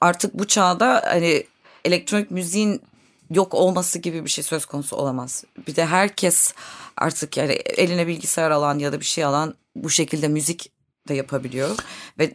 artık 0.00 0.34
bu 0.34 0.46
çağda 0.46 1.02
hani 1.06 1.46
elektronik 1.84 2.30
müziğin 2.30 2.82
yok 3.30 3.54
olması 3.54 3.98
gibi 3.98 4.24
bir 4.24 4.30
şey 4.30 4.44
söz 4.44 4.66
konusu 4.66 4.96
olamaz. 4.96 5.44
Bir 5.66 5.76
de 5.76 5.86
herkes 5.86 6.54
artık 6.96 7.36
yani 7.36 7.52
eline 7.52 8.06
bilgisayar 8.06 8.50
alan 8.50 8.78
ya 8.78 8.92
da 8.92 9.00
bir 9.00 9.04
şey 9.04 9.24
alan 9.24 9.54
bu 9.76 9.90
şekilde 9.90 10.28
müzik 10.28 10.72
de 11.08 11.14
yapabiliyor. 11.14 11.76
Ve 12.18 12.34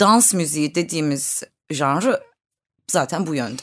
dans 0.00 0.34
müziği 0.34 0.74
dediğimiz 0.74 1.42
janrı 1.70 2.20
zaten 2.88 3.26
bu 3.26 3.34
yönde. 3.34 3.62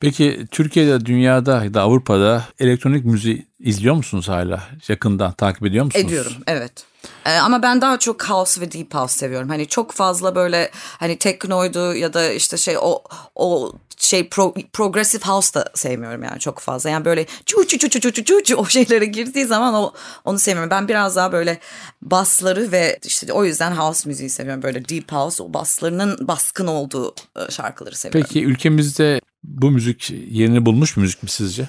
Peki 0.00 0.46
Türkiye'de, 0.50 1.06
dünyada 1.06 1.64
ya 1.64 1.74
da 1.74 1.82
Avrupa'da 1.82 2.44
elektronik 2.58 3.04
müziği 3.04 3.46
izliyor 3.58 3.94
musunuz 3.94 4.28
hala? 4.28 4.62
Yakından 4.88 5.32
takip 5.32 5.66
ediyor 5.66 5.84
musunuz? 5.84 6.06
Ediyorum 6.06 6.32
evet. 6.46 6.86
Ee, 7.26 7.36
ama 7.36 7.62
ben 7.62 7.80
daha 7.80 7.98
çok 7.98 8.30
house 8.30 8.60
ve 8.60 8.72
deep 8.72 8.94
house 8.94 9.18
seviyorum. 9.18 9.48
Hani 9.48 9.66
çok 9.66 9.92
fazla 9.92 10.34
böyle 10.34 10.70
hani 10.74 11.18
teknoydu 11.18 11.94
ya 11.94 12.12
da 12.12 12.32
işte 12.32 12.56
şey 12.56 12.76
o 12.80 13.02
o 13.34 13.72
şey 14.04 14.28
pro, 14.28 14.54
progressive 14.72 15.24
house 15.24 15.54
da 15.54 15.70
sevmiyorum 15.74 16.22
yani 16.22 16.40
çok 16.40 16.58
fazla. 16.58 16.90
Yani 16.90 17.04
böyle 17.04 17.26
çu 17.46 17.66
çu 17.66 17.78
çu 17.78 17.88
çu 17.90 18.00
çu 18.00 18.24
çu 18.24 18.42
çu 18.44 18.56
o 18.56 18.66
şeylere 18.66 19.04
girdiği 19.04 19.44
zaman 19.44 19.74
o, 19.74 19.92
onu 20.24 20.38
sevmiyorum. 20.38 20.70
Ben 20.70 20.88
biraz 20.88 21.16
daha 21.16 21.32
böyle 21.32 21.58
basları 22.02 22.72
ve 22.72 22.98
işte 23.04 23.32
o 23.32 23.44
yüzden 23.44 23.72
house 23.72 24.08
müziği 24.08 24.30
seviyorum. 24.30 24.62
Böyle 24.62 24.88
deep 24.88 25.12
house 25.12 25.42
o 25.42 25.54
baslarının 25.54 26.28
baskın 26.28 26.66
olduğu 26.66 27.14
e, 27.36 27.50
şarkıları 27.50 27.96
seviyorum. 27.96 28.28
Peki 28.28 28.44
ülkemizde 28.44 29.20
bu 29.44 29.70
müzik 29.70 30.10
yerini 30.10 30.66
bulmuş 30.66 30.96
mu 30.96 31.00
müzik 31.00 31.22
mi 31.22 31.28
sizce? 31.28 31.68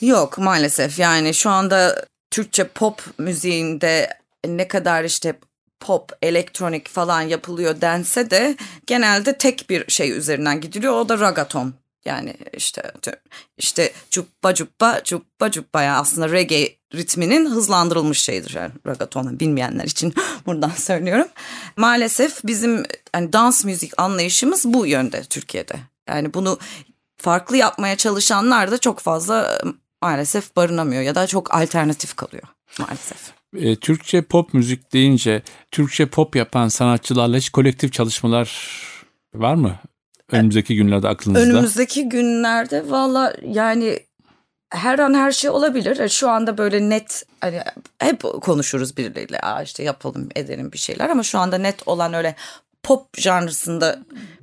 Yok 0.00 0.38
maalesef 0.38 0.98
yani 0.98 1.34
şu 1.34 1.50
anda 1.50 2.04
Türkçe 2.30 2.68
pop 2.68 3.02
müziğinde 3.18 4.08
ne 4.46 4.68
kadar 4.68 5.04
işte 5.04 5.38
pop, 5.82 6.12
elektronik 6.22 6.88
falan 6.88 7.20
yapılıyor 7.20 7.80
dense 7.80 8.30
de 8.30 8.56
genelde 8.86 9.38
tek 9.38 9.70
bir 9.70 9.90
şey 9.90 10.10
üzerinden 10.10 10.60
gidiliyor 10.60 10.92
o 10.92 11.08
da 11.08 11.20
ragaton. 11.20 11.74
Yani 12.04 12.34
işte 12.52 12.92
işte 13.56 13.92
cuppa 14.10 14.54
cuppa 14.54 15.00
cuppa 15.04 15.50
cuppa 15.50 15.82
yani 15.82 15.96
aslında 15.96 16.30
reggae 16.30 16.76
ritminin 16.94 17.50
hızlandırılmış 17.50 18.18
şeyidir 18.18 18.54
yani 18.54 18.72
ragaton 18.86 19.40
bilmeyenler 19.40 19.84
için 19.84 20.14
buradan 20.46 20.72
söylüyorum. 20.76 21.28
Maalesef 21.76 22.44
bizim 22.44 22.84
hani 23.12 23.32
dans 23.32 23.64
müzik 23.64 24.00
anlayışımız 24.00 24.64
bu 24.64 24.86
yönde 24.86 25.24
Türkiye'de. 25.24 25.74
Yani 26.08 26.34
bunu 26.34 26.58
farklı 27.16 27.56
yapmaya 27.56 27.96
çalışanlar 27.96 28.70
da 28.70 28.78
çok 28.78 29.00
fazla 29.00 29.60
maalesef 30.02 30.56
barınamıyor 30.56 31.02
ya 31.02 31.14
da 31.14 31.26
çok 31.26 31.54
alternatif 31.54 32.16
kalıyor 32.16 32.44
maalesef. 32.78 33.41
E, 33.56 33.76
Türkçe 33.76 34.22
pop 34.22 34.54
müzik 34.54 34.92
deyince 34.92 35.42
Türkçe 35.70 36.06
pop 36.06 36.36
yapan 36.36 36.68
sanatçılarla 36.68 37.36
hiç 37.36 37.50
kolektif 37.50 37.92
çalışmalar 37.92 38.78
var 39.34 39.54
mı? 39.54 39.78
Önümüzdeki 40.32 40.76
günlerde 40.76 41.08
aklınızda. 41.08 41.44
Önümüzdeki 41.44 42.08
günlerde 42.08 42.90
valla 42.90 43.34
yani 43.46 43.98
her 44.70 44.98
an 44.98 45.14
her 45.14 45.32
şey 45.32 45.50
olabilir. 45.50 46.08
Şu 46.08 46.28
anda 46.30 46.58
böyle 46.58 46.88
net 46.90 47.24
hani 47.40 47.60
hep 47.98 48.20
konuşuruz 48.20 48.96
birileriyle. 48.96 49.40
Aa 49.40 49.62
işte 49.62 49.82
yapalım 49.82 50.28
edelim 50.36 50.72
bir 50.72 50.78
şeyler 50.78 51.08
ama 51.08 51.22
şu 51.22 51.38
anda 51.38 51.58
net 51.58 51.88
olan 51.88 52.14
öyle 52.14 52.36
pop 52.82 53.20
janrısında 53.20 53.98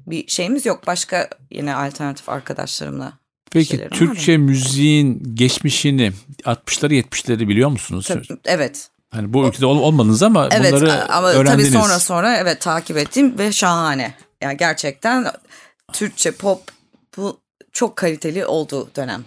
bir 0.07 0.27
şeyimiz 0.27 0.65
yok. 0.65 0.87
Başka 0.87 1.29
yine 1.51 1.75
alternatif 1.75 2.29
arkadaşlarımla 2.29 3.13
Peki 3.51 3.87
Türkçe 3.91 4.37
müziğin 4.37 5.35
geçmişini 5.35 6.11
60'ları 6.43 6.93
70'leri 6.93 7.47
biliyor 7.47 7.69
musunuz? 7.69 8.07
Tabii, 8.07 8.39
evet. 8.45 8.89
Hani 9.11 9.33
bu 9.33 9.47
ülkede 9.47 9.65
ol- 9.65 9.79
olmadınız 9.79 10.23
ama 10.23 10.47
Evet 10.51 10.73
bunları 10.73 11.13
ama 11.13 11.27
öğrendiniz. 11.31 11.71
tabii 11.73 11.83
sonra 11.83 11.99
sonra 11.99 12.37
evet 12.37 12.61
takip 12.61 12.97
ettim 12.97 13.37
ve 13.37 13.51
şahane. 13.51 14.13
Yani 14.41 14.57
gerçekten 14.57 15.25
Türkçe 15.93 16.31
pop 16.31 16.61
bu 17.17 17.37
çok 17.71 17.95
kaliteli 17.95 18.45
olduğu 18.45 18.89
dönemler. 18.95 19.23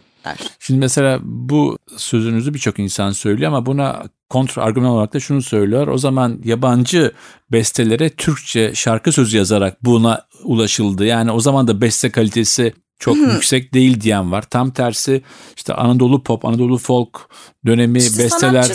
Şimdi 0.58 0.80
mesela 0.80 1.18
bu 1.22 1.78
sözünüzü 1.96 2.54
birçok 2.54 2.78
insan 2.78 3.10
söylüyor 3.12 3.48
ama 3.52 3.66
buna 3.66 4.02
kontra 4.30 4.62
argüman 4.62 4.90
olarak 4.90 5.14
da 5.14 5.20
şunu 5.20 5.42
söylüyor. 5.42 5.86
O 5.86 5.98
zaman 5.98 6.40
yabancı 6.44 7.12
bestelere 7.52 8.10
Türkçe 8.10 8.74
şarkı 8.74 9.12
sözü 9.12 9.36
yazarak 9.36 9.84
buna 9.84 10.26
ulaşıldı. 10.44 11.04
Yani 11.04 11.30
o 11.30 11.40
zaman 11.40 11.68
da 11.68 11.80
beste 11.80 12.10
kalitesi 12.10 12.74
çok 13.02 13.16
yüksek 13.16 13.74
değil 13.74 14.00
diyen 14.00 14.32
var. 14.32 14.42
Tam 14.42 14.70
tersi 14.70 15.22
işte 15.56 15.74
Anadolu 15.74 16.22
pop, 16.22 16.44
Anadolu 16.44 16.78
folk 16.78 17.30
dönemi 17.66 17.98
İşte 17.98 18.24
besteler 18.24 18.52
göre, 18.52 18.74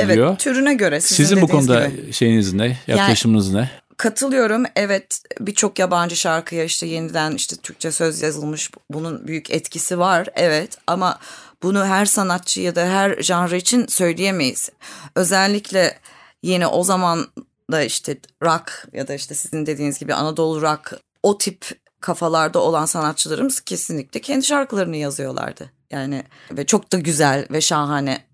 evet, 0.00 0.16
diyor. 0.16 0.36
türüne 0.36 0.74
göre 0.74 1.00
sizin, 1.00 1.24
Sizin 1.24 1.42
bu 1.42 1.48
konuda 1.48 1.86
gibi. 1.86 2.12
şeyiniz 2.12 2.52
ne? 2.52 2.78
Yaklaşımınız 2.86 3.52
ne? 3.52 3.70
Katılıyorum. 3.96 4.64
Evet 4.76 5.22
birçok 5.40 5.78
yabancı 5.78 6.16
şarkıya 6.16 6.64
işte 6.64 6.86
yeniden 6.86 7.34
işte 7.34 7.56
Türkçe 7.56 7.92
söz 7.92 8.22
yazılmış. 8.22 8.70
Bunun 8.90 9.26
büyük 9.28 9.50
etkisi 9.50 9.98
var. 9.98 10.28
Evet 10.34 10.78
ama 10.86 11.18
bunu 11.62 11.86
her 11.86 12.06
sanatçı 12.06 12.60
ya 12.60 12.74
da 12.74 12.86
her 12.86 13.22
janr 13.22 13.52
için 13.52 13.86
söyleyemeyiz. 13.86 14.70
Özellikle 15.16 15.98
yine 16.42 16.66
o 16.66 16.84
zaman 16.84 17.26
da 17.72 17.82
işte 17.82 18.16
rock 18.42 18.88
ya 18.92 19.08
da 19.08 19.14
işte 19.14 19.34
sizin 19.34 19.66
dediğiniz 19.66 19.98
gibi 19.98 20.14
Anadolu 20.14 20.62
rock 20.62 20.92
o 21.22 21.38
tip 21.38 21.79
kafalarda 22.00 22.58
olan 22.58 22.86
sanatçılarımız 22.86 23.60
kesinlikle 23.60 24.20
kendi 24.20 24.44
şarkılarını 24.44 24.96
yazıyorlardı. 24.96 25.70
Yani 25.90 26.24
ve 26.52 26.66
çok 26.66 26.92
da 26.92 26.98
güzel 26.98 27.46
ve 27.50 27.60
şahane 27.60 28.30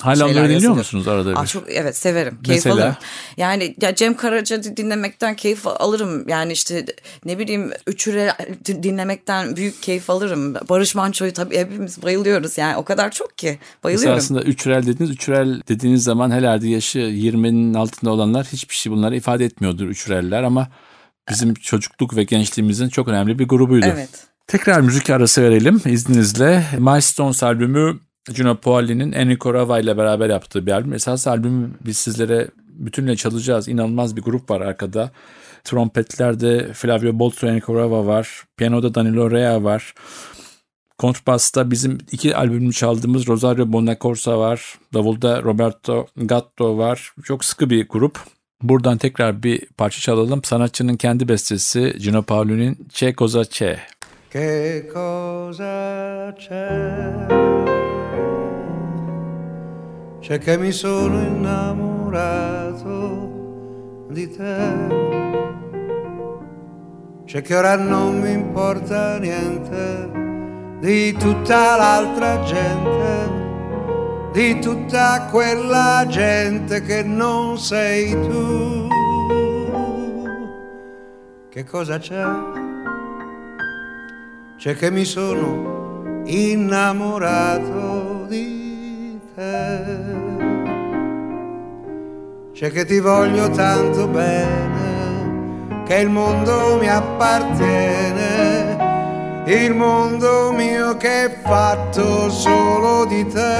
Hala 0.00 0.28
onları 0.28 0.48
dinliyor 0.48 0.74
musunuz 0.74 1.08
arada 1.08 1.30
bir? 1.30 1.36
Aa, 1.36 1.46
çok 1.46 1.64
evet 1.68 1.96
severim. 1.96 2.38
Keyif 2.42 2.64
Mesela? 2.64 2.74
alırım. 2.74 2.96
Yani 3.36 3.76
ya 3.82 3.94
Cem 3.94 4.16
Karaca 4.16 4.62
dinlemekten 4.62 5.36
keyif 5.36 5.66
alırım. 5.66 6.28
Yani 6.28 6.52
işte 6.52 6.86
ne 7.24 7.38
bileyim 7.38 7.70
Üçüre 7.86 8.32
dinlemekten 8.66 9.56
büyük 9.56 9.82
keyif 9.82 10.10
alırım. 10.10 10.54
Barış 10.68 10.94
Manço'yu 10.94 11.32
tabii 11.32 11.58
hepimiz 11.58 12.02
bayılıyoruz. 12.02 12.58
Yani 12.58 12.76
o 12.76 12.84
kadar 12.84 13.10
çok 13.10 13.38
ki. 13.38 13.46
Mesela 13.46 13.82
Bayılıyorum. 13.84 14.18
aslında 14.18 14.42
üçrel 14.42 14.86
dediniz. 14.86 15.10
Üçrel 15.10 15.62
dediğiniz 15.68 16.04
zaman 16.04 16.30
herhalde 16.30 16.68
yaşı 16.68 16.98
20'nin 16.98 17.74
altında 17.74 18.10
olanlar 18.10 18.46
hiçbir 18.52 18.74
şey 18.74 18.92
bunları 18.92 19.16
ifade 19.16 19.44
etmiyordur 19.44 19.88
üçreller 19.88 20.42
ama 20.42 20.68
bizim 21.30 21.54
çocukluk 21.54 22.16
ve 22.16 22.24
gençliğimizin 22.24 22.88
çok 22.88 23.08
önemli 23.08 23.38
bir 23.38 23.48
grubuydu. 23.48 23.86
Evet. 23.86 24.26
Tekrar 24.46 24.80
müzik 24.80 25.10
arası 25.10 25.42
verelim 25.42 25.80
izninizle. 25.86 26.64
Milestones 26.78 27.42
albümü 27.42 28.00
Juno 28.32 28.56
Paoli'nin 28.56 29.12
Enrico 29.12 29.54
Rava 29.54 29.80
ile 29.80 29.96
beraber 29.96 30.30
yaptığı 30.30 30.66
bir 30.66 30.72
albüm. 30.72 30.92
Esas 30.92 31.26
albümü 31.26 31.70
biz 31.86 31.96
sizlere 31.96 32.48
bütünle 32.68 33.16
çalacağız. 33.16 33.68
İnanılmaz 33.68 34.16
bir 34.16 34.22
grup 34.22 34.50
var 34.50 34.60
arkada. 34.60 35.10
Trompetlerde 35.64 36.72
Flavio 36.72 37.18
Boltro, 37.18 37.48
Enrico 37.48 37.74
Rava 37.74 38.06
var. 38.06 38.44
Piyanoda 38.56 38.94
Danilo 38.94 39.30
Rea 39.30 39.64
var. 39.64 39.94
Kontrbasta 40.98 41.70
bizim 41.70 41.98
iki 42.12 42.36
albümünü 42.36 42.72
çaldığımız 42.72 43.28
Rosario 43.28 43.72
Bonacorsa 43.72 44.38
var. 44.38 44.78
Davulda 44.94 45.42
Roberto 45.42 46.06
Gatto 46.16 46.78
var. 46.78 47.12
Çok 47.24 47.44
sıkı 47.44 47.70
bir 47.70 47.88
grup. 47.88 48.18
Buradan 48.62 48.98
tekrar 48.98 49.42
bir 49.42 49.66
parça 49.66 50.00
çalalım. 50.00 50.44
Sanatçının 50.44 50.96
kendi 50.96 51.28
bestesi 51.28 51.94
Gino 51.98 52.22
Paoli'nin 52.22 52.86
Che 52.88 53.14
Cosa 53.14 53.44
C'è. 53.44 53.78
Che 54.32 54.86
cosa 54.92 56.32
c'è? 56.38 57.26
C'è 60.20 60.38
che 60.38 60.56
mi 60.56 60.72
sono 60.72 61.20
innamorato 61.20 62.88
di 64.12 64.30
te. 64.30 64.56
C'è 67.26 67.42
che 67.42 67.56
ora 67.56 67.76
non 67.76 68.20
mi 68.20 68.32
importa 68.32 69.18
niente 69.18 70.10
di 70.80 71.12
tutta 71.18 71.76
l'altra 71.76 72.44
gente, 72.44 73.39
di 74.32 74.60
tutta 74.60 75.26
quella 75.30 76.04
gente 76.08 76.82
che 76.82 77.02
non 77.02 77.58
sei 77.58 78.10
tu. 78.10 78.88
Che 81.48 81.64
cosa 81.64 81.98
c'è? 81.98 82.58
c'è 84.60 84.76
che 84.76 84.90
mi 84.90 85.06
sono 85.06 86.22
innamorato 86.26 88.26
di 88.28 89.18
te. 89.34 89.80
C'è 92.52 92.70
che 92.70 92.84
ti 92.84 93.00
voglio 93.00 93.48
tanto 93.48 94.06
bene, 94.06 95.82
che 95.86 95.94
il 95.94 96.10
mondo 96.10 96.76
mi 96.78 96.90
appartiene, 96.90 98.39
il 99.46 99.74
mondo 99.74 100.52
mio 100.52 100.96
che 100.96 101.24
è 101.24 101.38
fatto 101.42 102.30
solo 102.30 103.04
di 103.06 103.26
te. 103.26 103.56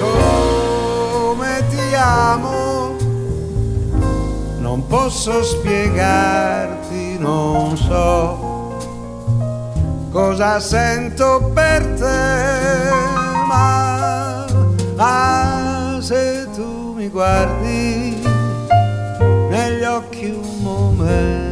Come 0.00 1.64
ti 1.68 1.94
amo 1.94 2.96
non 4.58 4.86
posso 4.86 5.42
spiegarti, 5.42 7.18
non 7.18 7.76
so 7.76 8.50
cosa 10.12 10.60
sento 10.60 11.50
per 11.54 11.82
te, 11.94 12.90
ma 13.46 14.44
ah, 14.96 15.98
se 16.00 16.46
tu 16.54 16.92
mi 16.94 17.08
guardi 17.08 18.22
negli 19.48 19.84
occhi 19.84 20.26
un 20.26 20.58
momento, 20.60 21.51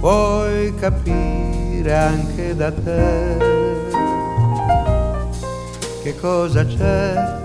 puoi 0.00 0.74
capire 0.76 1.94
anche 1.94 2.54
da 2.54 2.70
te 2.72 3.36
che 6.02 6.18
cosa 6.20 6.64
c'è 6.64 7.40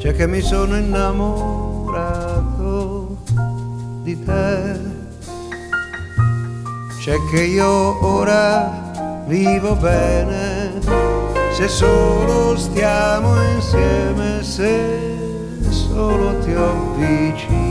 c'è 0.00 0.14
che 0.14 0.26
mi 0.26 0.40
sono 0.40 0.76
innamorato 0.78 2.30
di 4.02 4.24
te. 4.24 4.78
C'è 7.00 7.16
che 7.30 7.42
io 7.42 8.02
ora 8.02 9.24
vivo 9.26 9.74
bene, 9.76 10.80
se 11.52 11.68
solo 11.68 12.56
stiamo 12.56 13.42
insieme, 13.52 14.42
se 14.42 15.18
solo 15.68 16.38
ti 16.38 16.54
ho 16.54 16.94
vicino. 16.96 17.69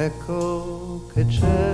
Ecco 0.00 1.06
che 1.12 1.26
c'è. 1.26 1.67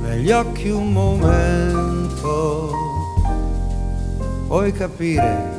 negli 0.00 0.32
occhi 0.32 0.70
un 0.70 0.92
momento, 0.92 2.72
puoi 4.48 4.72
capire 4.72 5.52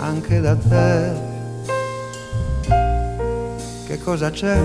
anche 0.00 0.40
da 0.40 0.56
te 0.56 1.12
che 3.86 3.98
cosa 4.02 4.30
c'è. 4.30 4.58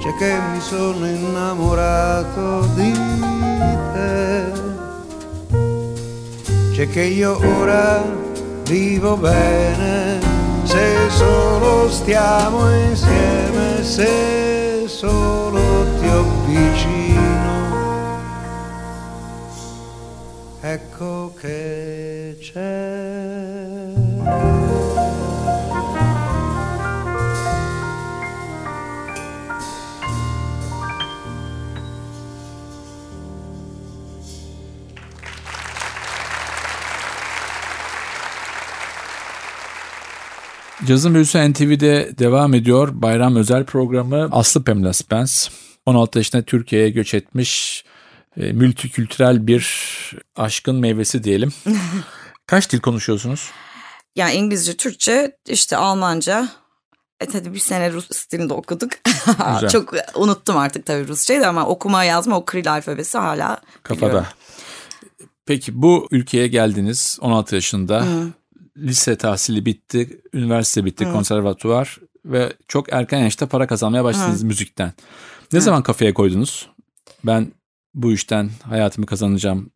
C'è 0.00 0.14
che 0.18 0.38
mi 0.52 0.60
sono 0.60 1.06
innamorato 1.06 2.66
di 2.74 2.92
te. 3.92 4.69
C'è 6.80 6.88
che 6.88 7.02
io 7.02 7.38
ora 7.58 8.02
vivo 8.62 9.14
bene 9.14 10.18
se 10.62 11.10
solo 11.10 11.90
stiamo 11.90 12.74
insieme, 12.74 13.84
se 13.84 14.84
solo 14.86 15.60
ti 16.00 16.06
avvicino. 16.06 16.99
Cazın 40.90 41.14
Büyüsü 41.14 41.52
NTV'de 41.52 42.18
devam 42.18 42.54
ediyor. 42.54 42.88
Bayram 42.92 43.36
özel 43.36 43.64
programı 43.64 44.28
Aslı 44.32 44.64
Pamela 44.64 44.92
Spence. 44.92 45.32
16 45.86 46.18
yaşında 46.18 46.42
Türkiye'ye 46.42 46.90
göç 46.90 47.14
etmiş 47.14 47.84
e, 48.36 48.52
multikültürel 48.52 49.46
bir 49.46 49.66
aşkın 50.36 50.76
meyvesi 50.76 51.24
diyelim. 51.24 51.52
Kaç 52.46 52.72
dil 52.72 52.80
konuşuyorsunuz? 52.80 53.50
Yani 54.16 54.34
İngilizce, 54.34 54.76
Türkçe, 54.76 55.36
işte 55.48 55.76
Almanca. 55.76 56.48
E 57.20 57.26
tabii 57.26 57.54
bir 57.54 57.58
sene 57.58 57.92
Rus 57.92 58.28
dilinde 58.32 58.54
okuduk. 58.54 58.90
Çok 59.72 59.94
unuttum 60.14 60.56
artık 60.56 60.86
tabii 60.86 61.08
Rusçayı 61.08 61.40
da 61.40 61.48
ama 61.48 61.66
okuma 61.66 62.04
yazma 62.04 62.36
o 62.36 62.44
Kiril 62.44 62.72
alfabesi 62.72 63.18
hala 63.18 63.60
Kafada. 63.82 64.06
biliyorum. 64.06 64.28
Peki 65.46 65.82
bu 65.82 66.08
ülkeye 66.10 66.46
geldiniz 66.48 67.18
16 67.20 67.54
yaşında. 67.54 68.04
Lise 68.80 69.16
tahsili 69.16 69.66
bitti, 69.66 70.20
üniversite 70.32 70.84
bitti, 70.84 71.04
konservatuvar 71.12 71.98
ve 72.24 72.52
çok 72.68 72.92
erken 72.92 73.18
yaşta 73.18 73.46
para 73.46 73.66
kazanmaya 73.66 74.04
başladınız 74.04 74.42
müzikten. 74.42 74.92
Ne 75.52 75.60
zaman 75.60 75.82
kafaya 75.82 76.14
koydunuz? 76.14 76.70
Ben 77.24 77.52
bu 77.94 78.12
işten 78.12 78.50
hayatımı 78.68 79.06
kazanacağım 79.06 79.70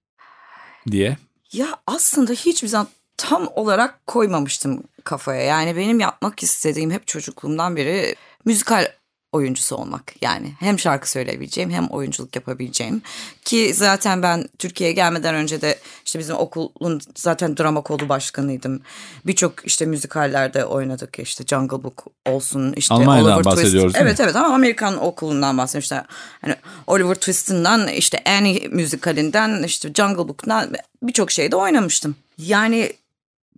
diye. 0.91 1.17
Ya 1.53 1.67
aslında 1.87 2.33
hiçbir 2.33 2.69
zaman 2.69 2.89
tam 3.17 3.49
olarak 3.55 4.07
koymamıştım 4.07 4.83
kafaya. 5.05 5.43
Yani 5.43 5.77
benim 5.77 6.01
yapmak 6.01 6.43
istediğim 6.43 6.91
hep 6.91 7.07
çocukluğumdan 7.07 7.77
beri 7.77 8.15
müzikal 8.45 8.87
oyuncusu 9.35 9.77
olmak. 9.77 10.13
Yani 10.23 10.53
hem 10.61 10.79
şarkı 10.79 11.11
söyleyebileceğim 11.11 11.71
hem 11.71 11.87
oyunculuk 11.87 12.37
yapabileceğim. 12.37 13.03
Ki 13.45 13.75
zaten 13.75 14.23
ben 14.23 14.49
Türkiye'ye 14.59 14.95
gelmeden 14.95 15.35
önce 15.35 15.61
de 15.61 15.79
işte 16.05 16.19
bizim 16.19 16.37
okulun 16.37 17.01
zaten 17.17 17.57
drama 17.57 17.81
kolu 17.81 18.09
başkanıydım. 18.09 18.81
Birçok 19.27 19.67
işte 19.67 19.87
müzikallerde 19.87 20.65
oynadık. 20.65 21.19
İşte 21.19 21.45
Jungle 21.47 21.85
Book 21.85 22.07
olsun. 22.27 22.73
işte 22.77 22.95
Almanya'dan 22.95 23.33
Oliver 23.33 23.43
Twist. 23.43 23.57
bahsediyoruz 23.57 23.95
mi? 23.95 24.01
Evet 24.03 24.21
evet 24.21 24.37
ama 24.37 24.55
Amerikan 24.55 25.03
okulundan 25.03 25.59
bahsediyorum. 25.59 25.83
İşte 25.83 26.03
hani 26.41 26.57
Oliver 26.87 27.15
Twist'ından 27.15 27.89
işte 27.89 28.23
Annie 28.27 28.69
müzikalinden 28.69 29.63
işte 29.63 29.93
Jungle 29.95 30.29
Book'tan 30.29 30.73
birçok 31.03 31.31
şeyde 31.31 31.57
oynamıştım. 31.57 32.17
Yani 32.39 32.93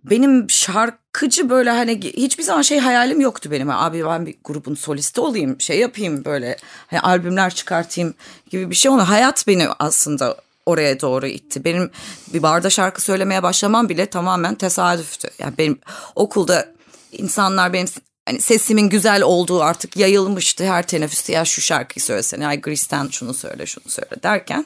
benim 0.09 0.49
şarkıcı 0.49 1.49
böyle 1.49 1.69
hani 1.69 2.01
hiçbir 2.01 2.43
zaman 2.43 2.61
şey 2.61 2.79
hayalim 2.79 3.21
yoktu 3.21 3.51
benim. 3.51 3.69
Abi 3.69 4.05
ben 4.05 4.25
bir 4.25 4.35
grubun 4.43 4.75
solisti 4.75 5.21
olayım, 5.21 5.61
şey 5.61 5.79
yapayım 5.79 6.25
böyle 6.25 6.57
hani 6.87 6.99
albümler 6.99 7.53
çıkartayım 7.53 8.13
gibi 8.49 8.69
bir 8.69 8.75
şey 8.75 8.91
oldu. 8.91 9.01
Hayat 9.01 9.47
beni 9.47 9.67
aslında 9.79 10.37
oraya 10.65 11.01
doğru 11.01 11.27
itti. 11.27 11.65
Benim 11.65 11.91
bir 12.33 12.43
barda 12.43 12.69
şarkı 12.69 13.01
söylemeye 13.01 13.43
başlamam 13.43 13.89
bile 13.89 14.05
tamamen 14.05 14.55
tesadüftü. 14.55 15.29
Yani 15.39 15.53
benim 15.57 15.79
okulda 16.15 16.67
insanlar 17.11 17.73
benim 17.73 17.87
hani 18.25 18.41
sesimin 18.41 18.89
güzel 18.89 19.21
olduğu 19.21 19.63
artık 19.63 19.97
yayılmıştı 19.97 20.65
her 20.65 20.87
teneffüste 20.87 21.33
ya 21.33 21.45
şu 21.45 21.61
şarkıyı 21.61 22.03
söylesene 22.03 22.47
ay 22.47 22.61
Grease'ten 22.61 23.07
şunu 23.07 23.33
söyle 23.33 23.65
şunu 23.65 23.89
söyle 23.89 24.23
derken 24.23 24.65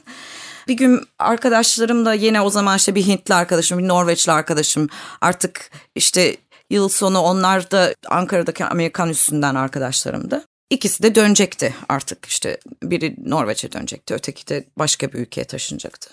bir 0.67 0.74
gün 0.74 1.02
arkadaşlarım 1.19 2.06
da 2.06 2.13
yine 2.13 2.41
o 2.41 2.50
zaman 2.50 2.78
işte 2.78 2.95
bir 2.95 3.08
Hintli 3.08 3.34
arkadaşım, 3.34 3.80
bir 3.80 3.88
Norveçli 3.88 4.32
arkadaşım 4.32 4.88
artık 5.21 5.71
işte 5.95 6.38
yıl 6.69 6.89
sonu 6.89 7.19
onlar 7.19 7.71
da 7.71 7.93
Ankara'daki 8.10 8.65
Amerikan 8.65 9.10
üstünden 9.10 9.56
arkadaşlarımdı. 9.56 10.45
İkisi 10.69 11.04
de 11.04 11.15
dönecekti 11.15 11.76
artık 11.89 12.26
işte 12.26 12.58
biri 12.84 13.15
Norveç'e 13.26 13.71
dönecekti 13.71 14.13
öteki 14.13 14.47
de 14.47 14.65
başka 14.78 15.13
bir 15.13 15.19
ülkeye 15.19 15.43
taşınacaktı. 15.43 16.10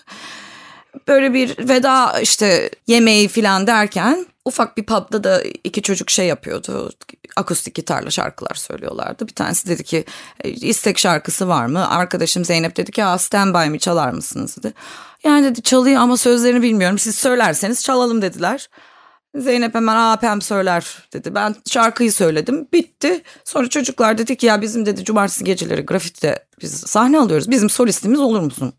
Böyle 1.07 1.33
bir 1.33 1.69
veda 1.69 2.19
işte 2.19 2.69
yemeği 2.87 3.27
falan 3.27 3.67
derken 3.67 4.25
ufak 4.45 4.77
bir 4.77 4.85
pub'da 4.85 5.23
da 5.23 5.41
iki 5.63 5.81
çocuk 5.81 6.09
şey 6.09 6.27
yapıyordu. 6.27 6.91
Akustik 7.35 7.75
gitarla 7.75 8.09
şarkılar 8.11 8.55
söylüyorlardı. 8.55 9.27
Bir 9.27 9.35
tanesi 9.35 9.67
dedi 9.69 9.83
ki 9.83 10.05
"E, 10.43 10.49
istek 10.49 10.97
şarkısı 10.99 11.47
var 11.47 11.65
mı? 11.65 11.89
Arkadaşım 11.89 12.45
Zeynep 12.45 12.77
dedi 12.77 12.91
ki 12.91 13.03
stand 13.19 13.55
by 13.55 13.69
mi 13.69 13.79
çalar 13.79 14.11
mısınız 14.11 14.57
dedi. 14.57 14.73
Yani 15.23 15.45
dedi 15.45 15.61
çalayım 15.61 16.01
ama 16.01 16.17
sözlerini 16.17 16.61
bilmiyorum. 16.61 16.99
Siz 16.99 17.15
söylerseniz 17.15 17.83
çalalım 17.83 18.21
dediler. 18.21 18.69
Zeynep 19.35 19.75
hemen 19.75 19.95
aa 19.95 20.15
Pem 20.19 20.41
söyler 20.41 21.07
dedi. 21.13 21.35
Ben 21.35 21.55
şarkıyı 21.69 22.11
söyledim 22.13 22.67
bitti. 22.73 23.23
Sonra 23.45 23.69
çocuklar 23.69 24.17
dedi 24.17 24.35
ki 24.37 24.45
ya 24.45 24.61
bizim 24.61 24.85
dedi 24.85 25.03
cumartesi 25.05 25.43
geceleri 25.43 25.81
grafitide 25.81 26.45
biz 26.61 26.71
sahne 26.73 27.19
alıyoruz. 27.19 27.49
Bizim 27.51 27.69
solistimiz 27.69 28.19
olur 28.19 28.39
musun? 28.39 28.73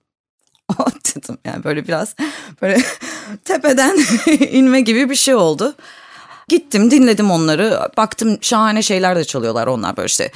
dedim 1.17 1.39
yani 1.45 1.65
böyle 1.65 1.89
biraz 1.89 2.15
böyle 2.63 2.83
tepeden 3.45 3.99
inme 4.51 4.81
gibi 4.81 5.11
bir 5.11 5.15
şey 5.15 5.35
oldu. 5.35 5.75
Gittim 6.49 6.91
dinledim 6.91 7.31
onları. 7.31 7.81
Baktım 7.97 8.39
şahane 8.41 8.83
şeyler 8.83 9.17
de 9.17 9.25
çalıyorlar 9.25 9.67
onlar. 9.67 9.97
Böyle 9.97 10.07
işte 10.07 10.31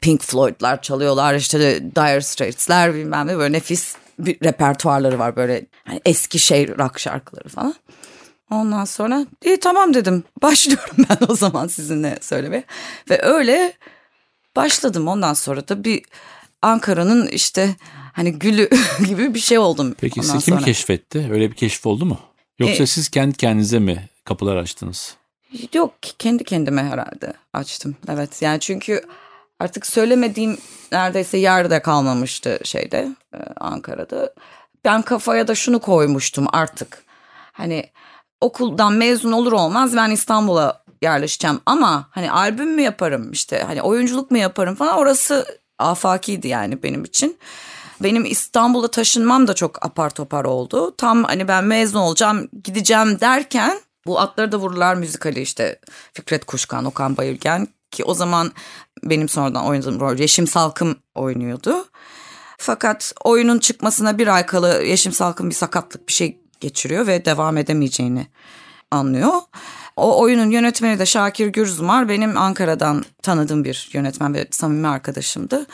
Pink 0.00 0.22
Floyd'lar 0.22 0.82
çalıyorlar 0.82 1.34
işte 1.34 1.58
Dire 1.96 2.20
Straits'ler 2.20 2.94
bilmem 2.94 3.26
ne. 3.26 3.38
Böyle 3.38 3.52
nefis 3.52 3.96
bir 4.18 4.40
repertuarları 4.44 5.18
var 5.18 5.36
böyle. 5.36 5.66
Hani 5.84 6.00
eski 6.04 6.38
şey 6.38 6.78
rock 6.78 6.98
şarkıları 6.98 7.48
falan. 7.48 7.74
Ondan 8.50 8.84
sonra 8.84 9.26
iyi 9.44 9.60
tamam 9.60 9.94
dedim. 9.94 10.24
Başlıyorum 10.42 10.96
ben 10.98 11.26
o 11.28 11.34
zaman 11.34 11.66
sizinle 11.66 12.18
söylemeye. 12.20 12.64
Ve 13.10 13.22
öyle 13.22 13.72
başladım. 14.56 15.08
Ondan 15.08 15.34
sonra 15.34 15.68
da 15.68 15.84
bir 15.84 16.02
Ankara'nın 16.62 17.26
işte 17.28 17.76
hani 18.12 18.32
gülü 18.32 18.68
gibi 19.06 19.34
bir 19.34 19.40
şey 19.40 19.58
oldum. 19.58 19.94
Peki 20.00 20.22
sizi 20.22 20.32
kim 20.32 20.54
sonra. 20.54 20.64
keşfetti? 20.64 21.28
Öyle 21.32 21.50
bir 21.50 21.56
keşif 21.56 21.86
oldu 21.86 22.06
mu? 22.06 22.18
Yoksa 22.58 22.82
E- 22.82 22.86
siz 22.86 23.08
kendi 23.08 23.36
kendinize 23.36 23.78
mi 23.78 24.08
kapılar 24.24 24.56
açtınız? 24.56 25.16
Yok 25.74 25.94
kendi 26.18 26.44
kendime 26.44 26.82
herhalde 26.82 27.32
açtım. 27.52 27.96
Evet 28.08 28.42
yani 28.42 28.60
çünkü 28.60 29.02
artık 29.60 29.86
söylemediğim 29.86 30.58
neredeyse 30.92 31.38
yerde 31.38 31.82
kalmamıştı 31.82 32.58
şeyde 32.64 33.08
e, 33.34 33.38
Ankara'da. 33.60 34.34
Ben 34.84 35.02
kafaya 35.02 35.48
da 35.48 35.54
şunu 35.54 35.78
koymuştum 35.80 36.46
artık. 36.52 37.04
Hani 37.52 37.90
okuldan 38.40 38.92
mezun 38.92 39.32
olur 39.32 39.52
olmaz 39.52 39.96
ben 39.96 40.10
İstanbul'a 40.10 40.84
yerleşeceğim 41.02 41.60
ama 41.66 42.08
hani 42.10 42.30
albüm 42.32 42.74
mü 42.74 42.82
yaparım 42.82 43.32
işte 43.32 43.62
hani 43.66 43.82
oyunculuk 43.82 44.30
mu 44.30 44.38
yaparım 44.38 44.74
falan 44.74 44.96
orası 44.98 45.59
afakiydi 45.80 46.48
yani 46.48 46.82
benim 46.82 47.04
için. 47.04 47.38
Benim 48.02 48.24
İstanbul'a 48.24 48.90
taşınmam 48.90 49.48
da 49.48 49.54
çok 49.54 49.86
apar 49.86 50.10
topar 50.10 50.44
oldu. 50.44 50.94
Tam 50.96 51.24
hani 51.24 51.48
ben 51.48 51.64
mezun 51.64 52.00
olacağım 52.00 52.48
gideceğim 52.64 53.20
derken 53.20 53.80
bu 54.06 54.20
Atları 54.20 54.52
da 54.52 54.56
Vururlar 54.56 54.94
müzikali 54.94 55.40
işte 55.40 55.80
Fikret 56.12 56.44
Kuşkan, 56.44 56.84
Okan 56.84 57.16
Bayülgen 57.16 57.68
ki 57.90 58.04
o 58.04 58.14
zaman 58.14 58.52
benim 59.04 59.28
sonradan 59.28 59.66
oynadığım 59.66 60.00
rol 60.00 60.18
Yeşim 60.18 60.46
Salkım 60.46 60.96
oynuyordu. 61.14 61.84
Fakat 62.58 63.12
oyunun 63.24 63.58
çıkmasına 63.58 64.18
bir 64.18 64.28
ay 64.28 64.46
kala 64.46 64.82
Yeşim 64.82 65.12
Salkım 65.12 65.50
bir 65.50 65.54
sakatlık 65.54 66.08
bir 66.08 66.12
şey 66.12 66.40
geçiriyor 66.60 67.06
ve 67.06 67.24
devam 67.24 67.56
edemeyeceğini 67.56 68.26
anlıyor. 68.90 69.32
O 70.00 70.20
oyunun 70.20 70.50
yönetmeni 70.50 70.98
de 70.98 71.06
Şakir 71.06 71.46
Gürzumar 71.46 72.08
benim 72.08 72.36
Ankara'dan 72.38 73.04
tanıdığım 73.22 73.64
bir 73.64 73.88
yönetmen 73.92 74.34
ve 74.34 74.46
samimi 74.50 74.88
arkadaşımdı. 74.88 75.66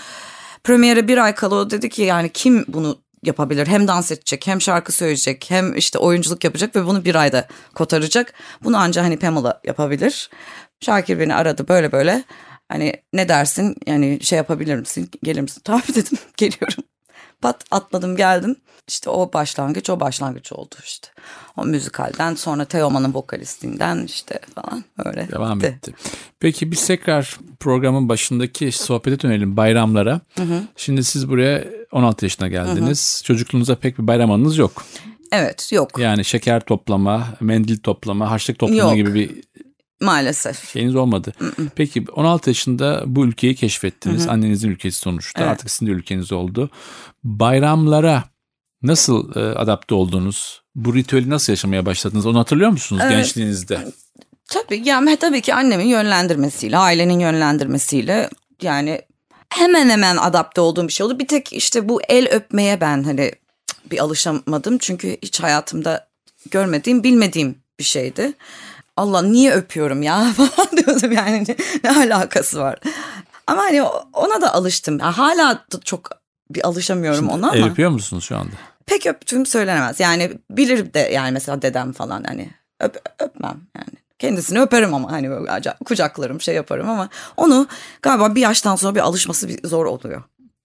Premiere 0.65 1.09
bir 1.09 1.19
ay 1.19 1.35
kala 1.35 1.55
o 1.55 1.71
dedi 1.71 1.89
ki 1.89 2.03
yani 2.03 2.31
kim 2.33 2.65
bunu 2.69 2.99
yapabilir. 3.23 3.67
Hem 3.67 3.89
dans 3.89 4.13
edecek 4.13 4.47
hem 4.47 4.61
şarkı 4.61 4.93
söyleyecek 4.93 5.47
hem 5.49 5.77
işte 5.77 5.99
oyunculuk 5.99 6.45
yapacak 6.45 6.77
ve 6.77 6.87
bunu 6.87 7.05
bir 7.05 7.15
ayda 7.15 7.49
kotaracak. 7.75 8.33
Bunu 8.65 8.77
ancak 8.79 9.05
hani 9.05 9.19
Pamela 9.19 9.61
yapabilir. 9.65 10.31
Şakir 10.81 11.21
beni 11.21 11.35
aradı 11.35 11.69
böyle 11.69 11.93
böyle. 11.93 12.25
Hani 12.69 12.93
ne 13.13 13.29
dersin 13.29 13.77
yani 13.87 14.19
şey 14.23 14.37
yapabilir 14.37 14.77
misin 14.77 15.11
gelir 15.23 15.41
misin? 15.41 15.61
Tamam 15.65 15.83
dedim 15.95 16.19
geliyorum. 16.37 16.85
Pat 17.43 17.65
atladım 17.71 18.17
geldim. 18.17 18.57
İşte 18.89 19.11
o 19.11 19.33
başlangıç 19.33 19.91
o 19.91 20.01
başlangıç 20.01 20.53
oldu 20.53 20.75
işte. 20.85 21.09
O 21.57 21.65
müzikalden 21.65 22.35
sonra 22.35 22.65
Teoman'ın 22.65 23.15
vokalistinden 23.15 24.05
işte 24.05 24.41
falan 24.55 24.85
öyle. 25.05 25.29
Devam 25.33 25.59
gitti. 25.59 25.67
etti. 25.67 25.95
Peki 26.41 26.71
biz 26.71 26.87
tekrar 26.87 27.39
programın 27.61 28.09
başındaki 28.09 28.73
sohbete 28.73 29.21
dönelim 29.21 29.57
bayramlara. 29.57 30.21
Şimdi 30.77 31.05
siz 31.05 31.29
buraya 31.29 31.65
16 31.93 32.25
yaşına 32.25 32.49
geldiniz. 32.49 33.23
Çocukluğunuzda 33.25 33.77
pek 33.77 33.99
bir 33.99 34.07
bayram 34.07 34.31
anınız 34.31 34.59
yok. 34.59 34.85
Evet 35.33 35.73
yok 35.73 35.99
Yani 35.99 36.25
şeker 36.25 36.61
toplama, 36.61 37.27
mendil 37.41 37.79
toplama, 37.79 38.31
harçlık 38.31 38.59
toplama 38.59 38.83
Yok. 38.83 38.95
gibi 38.95 39.15
bir 39.15 39.31
maalesef. 40.01 40.71
şeyiniz 40.73 40.95
olmadı. 40.95 41.33
Peki 41.75 42.05
16 42.13 42.51
yaşında 42.51 43.03
bu 43.07 43.25
ülkeyi 43.27 43.55
keşfettiniz. 43.55 44.29
Annenizin 44.29 44.71
ülkesi 44.71 44.99
sonuçta. 44.99 45.41
Evet. 45.41 45.51
Artık 45.51 45.71
sizin 45.71 45.87
de 45.87 45.91
ülkeniz 45.91 46.33
oldu. 46.33 46.71
Bayramlara 47.25 48.25
nasıl 48.83 49.37
e, 49.37 49.41
adapte 49.41 49.95
oldunuz? 49.95 50.63
Bu 50.75 50.95
ritüeli 50.95 51.31
nasıl 51.31 51.53
yaşamaya 51.53 51.87
başladınız? 51.87 52.27
Onu 52.27 52.39
hatırlıyor 52.39 52.71
musunuz 52.71 53.03
Evet. 53.05 53.17
gençliğinizde? 53.17 53.87
Tabii 54.49 54.83
yani 54.85 55.17
tabii 55.17 55.41
ki 55.41 55.55
annemin 55.55 55.87
yönlendirmesiyle, 55.87 56.79
ailenin 56.79 57.19
yönlendirmesiyle 57.19 58.31
yani 58.63 59.03
hemen 59.51 59.89
hemen 59.89 60.17
adapte 60.17 60.61
olduğum 60.61 60.89
bir 60.89 60.93
şey 60.93 61.07
oldu. 61.07 61.19
Bir 61.19 61.29
tek 61.29 61.53
işte 61.53 61.89
bu 61.89 62.01
el 62.09 62.29
öpmeye 62.33 62.81
ben 62.81 63.05
hani 63.05 63.33
bir 63.91 63.99
alışamadım. 63.99 64.79
Çünkü 64.79 65.17
hiç 65.23 65.41
hayatımda 65.41 66.09
görmediğim, 66.51 67.03
bilmediğim 67.05 67.59
bir 67.79 67.85
şeydi. 67.85 68.33
Allah 68.97 69.23
niye 69.23 69.53
öpüyorum 69.53 70.03
ya 70.03 70.33
falan 70.37 70.77
diyordum 70.77 71.13
yani 71.13 71.45
ne, 71.49 71.57
ne 71.85 71.91
alakası 71.91 72.61
var. 72.61 72.79
Ama 73.47 73.63
hani 73.63 73.83
ona 74.13 74.41
da 74.43 74.55
alıştım. 74.55 74.99
Ya 74.99 75.19
hala 75.19 75.65
çok 75.85 76.11
bir 76.51 76.67
alışamıyorum 76.67 77.29
ona 77.29 77.51
ama 77.51 77.67
öpüyor 77.67 77.91
musunuz 77.91 78.25
şu 78.25 78.37
anda? 78.37 78.53
pek 78.87 79.07
öptüğüm 79.07 79.47
söylenemez. 79.47 80.01
Yani 80.01 80.33
bilir 80.51 80.95
de 80.95 80.99
yani 80.99 81.33
mesela 81.33 81.63
dedem 81.63 81.93
falan 81.93 82.25
hani 82.25 82.51
öp, 82.81 83.03
öpmem 83.19 83.61
yani. 83.77 83.97
Kendisini 84.19 84.61
öperim 84.61 84.95
ama 84.95 85.13
hani 85.13 85.31
böyle 85.31 85.51
acayip 85.51 85.85
kucaklarım 85.85 86.41
şey 86.41 86.55
yaparım 86.55 86.89
ama 86.89 87.09
onu 87.37 87.67
galiba 88.03 88.35
bir 88.35 88.41
yaştan 88.41 88.77
sonra 88.77 88.95
bir 88.95 89.01
alışması 89.01 89.49
bir 89.49 89.69
zor 89.69 89.87
oluyor. 89.87 90.23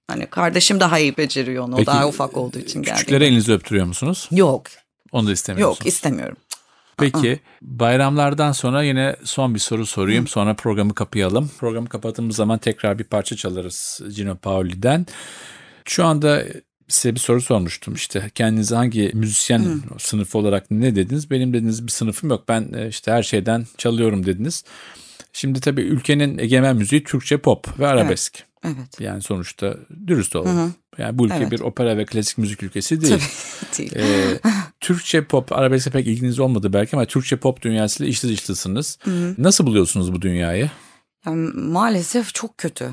Hani 0.08 0.26
kardeşim 0.26 0.80
daha 0.80 1.00
iyi 1.00 1.18
beceriyor 1.18 1.64
onu. 1.64 1.76
O 1.76 1.86
daha 1.86 2.08
ufak 2.08 2.38
olduğu 2.38 2.60
için 2.60 2.82
geldi. 2.82 2.96
Küçüklere 2.96 3.28
elinizi 3.28 3.54
öptürüyor 3.54 3.86
musunuz? 3.86 4.28
Yok 4.32 4.64
Onu 5.12 5.28
da 5.28 5.32
istemiyorsunuz. 5.32 5.80
yok 5.80 5.88
istemiyorum. 5.88 6.38
Peki 7.02 7.40
bayramlardan 7.62 8.52
sonra 8.52 8.84
yine 8.84 9.16
son 9.24 9.54
bir 9.54 9.60
soru 9.60 9.86
sorayım. 9.86 10.28
Sonra 10.28 10.54
programı 10.54 10.96
kapayalım. 10.96 11.52
Programı 11.60 11.90
kapattığımız 11.90 12.36
zaman 12.36 12.60
tekrar 12.60 13.00
bir 13.00 13.04
parça 13.04 13.36
çalarız 13.36 14.02
Gino 14.16 14.36
Pauli'den. 14.36 15.06
Şu 15.86 16.06
anda 16.06 16.44
size 16.88 17.16
bir 17.16 17.20
soru 17.20 17.42
sormuştum 17.42 17.94
işte 17.94 18.32
kendinizi 18.36 18.76
hangi 18.76 19.12
müzisyen 19.14 19.82
sınıfı 19.98 20.38
olarak 20.38 20.72
ne 20.72 20.96
dediniz? 20.96 21.32
Benim 21.32 21.54
dediniz 21.54 21.88
bir 21.88 21.92
sınıfım 21.92 22.30
yok 22.30 22.44
ben 22.48 22.74
e, 22.74 22.88
işte 22.88 23.12
her 23.12 23.24
şeyden 23.24 23.66
çalıyorum 23.78 24.26
dediniz. 24.26 24.64
Şimdi 25.34 25.60
tabii 25.60 25.82
ülkenin 25.82 26.38
egemen 26.38 26.76
müziği 26.76 27.04
Türkçe 27.04 27.38
pop 27.38 27.80
ve 27.80 27.88
arabesk. 27.88 28.36
Evet. 28.38 28.51
Yani 29.00 29.22
sonuçta 29.22 29.76
dürüst 30.08 30.36
olalım. 30.36 30.74
Yani 30.98 31.18
bu 31.18 31.26
ülke 31.26 31.36
Evet. 31.36 31.52
bir 31.52 31.60
opera 31.60 31.98
ve 31.98 32.06
klasik 32.06 32.38
müzik 32.38 32.64
ülkesi 32.64 33.02
değil. 33.02 33.22
Değil. 33.78 33.96
Ee, 33.96 34.40
Türkçe 34.80 35.24
pop 35.24 35.52
arabeske 35.52 35.90
pek 35.90 36.08
ilginiz 36.08 36.40
olmadı 36.40 36.74
belki 36.74 36.96
ama 36.96 37.06
Türkçe 37.06 37.38
pop 37.38 37.62
dünyasıyla 37.62 38.10
içli 38.10 38.30
dışlısınız. 38.30 39.00
Nasıl 39.38 39.66
buluyorsunuz 39.66 40.14
bu 40.14 40.22
dünyayı? 40.22 40.72
Yani 41.26 41.52
maalesef 41.54 42.34
çok 42.34 42.58
kötü. 42.58 42.90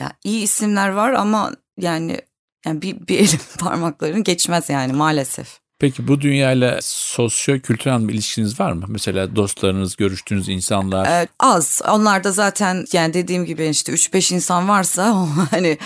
Ya 0.00 0.12
iyi 0.24 0.42
isimler 0.42 0.88
var 0.88 1.12
ama 1.12 1.52
yani 1.80 2.20
yani 2.66 2.82
bir, 2.82 3.06
bir 3.08 3.18
elin 3.18 3.40
parmaklarını 3.58 4.24
geçmez 4.24 4.70
yani 4.70 4.92
maalesef. 4.92 5.60
Peki 5.80 6.08
bu 6.08 6.20
dünyayla 6.20 6.78
sosyo-kültürel 6.82 8.08
bir 8.08 8.14
ilişkiniz 8.14 8.60
var 8.60 8.72
mı? 8.72 8.84
Mesela 8.88 9.36
dostlarınız, 9.36 9.96
görüştüğünüz 9.96 10.48
insanlar. 10.48 11.06
Ee, 11.06 11.28
az. 11.40 11.82
Onlar 11.88 12.24
da 12.24 12.32
zaten 12.32 12.86
yani 12.92 13.14
dediğim 13.14 13.44
gibi 13.44 13.66
işte 13.66 13.92
3-5 13.92 14.34
insan 14.34 14.68
varsa 14.68 15.26
hani 15.50 15.78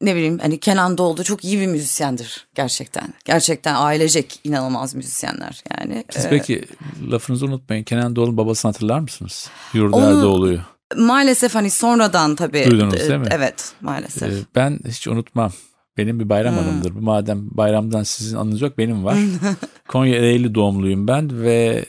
ne 0.00 0.14
bileyim 0.14 0.38
hani 0.38 0.60
Kenan 0.60 0.98
Doğulu 0.98 1.24
çok 1.24 1.44
iyi 1.44 1.60
bir 1.60 1.66
müzisyendir 1.66 2.46
gerçekten. 2.54 3.14
Gerçekten 3.24 3.74
ailecek 3.74 4.40
inanılmaz 4.44 4.94
müzisyenler 4.94 5.62
yani. 5.78 6.04
Siz 6.10 6.24
Ee, 6.24 6.30
peki 6.30 6.64
lafınızı 7.10 7.46
unutmayın. 7.46 7.84
Kenan 7.84 8.16
Doğulu'nun 8.16 8.36
babasını 8.36 8.72
hatırlar 8.72 8.98
mısınız? 8.98 9.50
Yurda 9.74 9.96
Onu- 9.96 10.06
Erdoğulu'yu. 10.06 10.60
maalesef 10.96 11.54
hani 11.54 11.70
sonradan 11.70 12.34
tabii. 12.36 12.66
Duydunuz 12.70 12.94
e, 12.94 13.08
değil 13.08 13.20
mi? 13.20 13.28
Evet 13.30 13.72
maalesef. 13.80 14.32
Ee, 14.32 14.46
ben 14.54 14.78
hiç 14.88 15.08
unutmam. 15.08 15.52
Benim 15.98 16.20
bir 16.20 16.28
bayram 16.28 16.58
anımdır. 16.58 16.94
Bu 16.94 17.00
Madem 17.00 17.48
bayramdan 17.50 18.02
sizin 18.02 18.36
anınız 18.36 18.60
yok 18.60 18.78
benim 18.78 19.04
var. 19.04 19.18
Konya 19.88 20.16
Ereğli 20.16 20.54
doğumluyum 20.54 21.08
ben 21.08 21.42
ve 21.42 21.84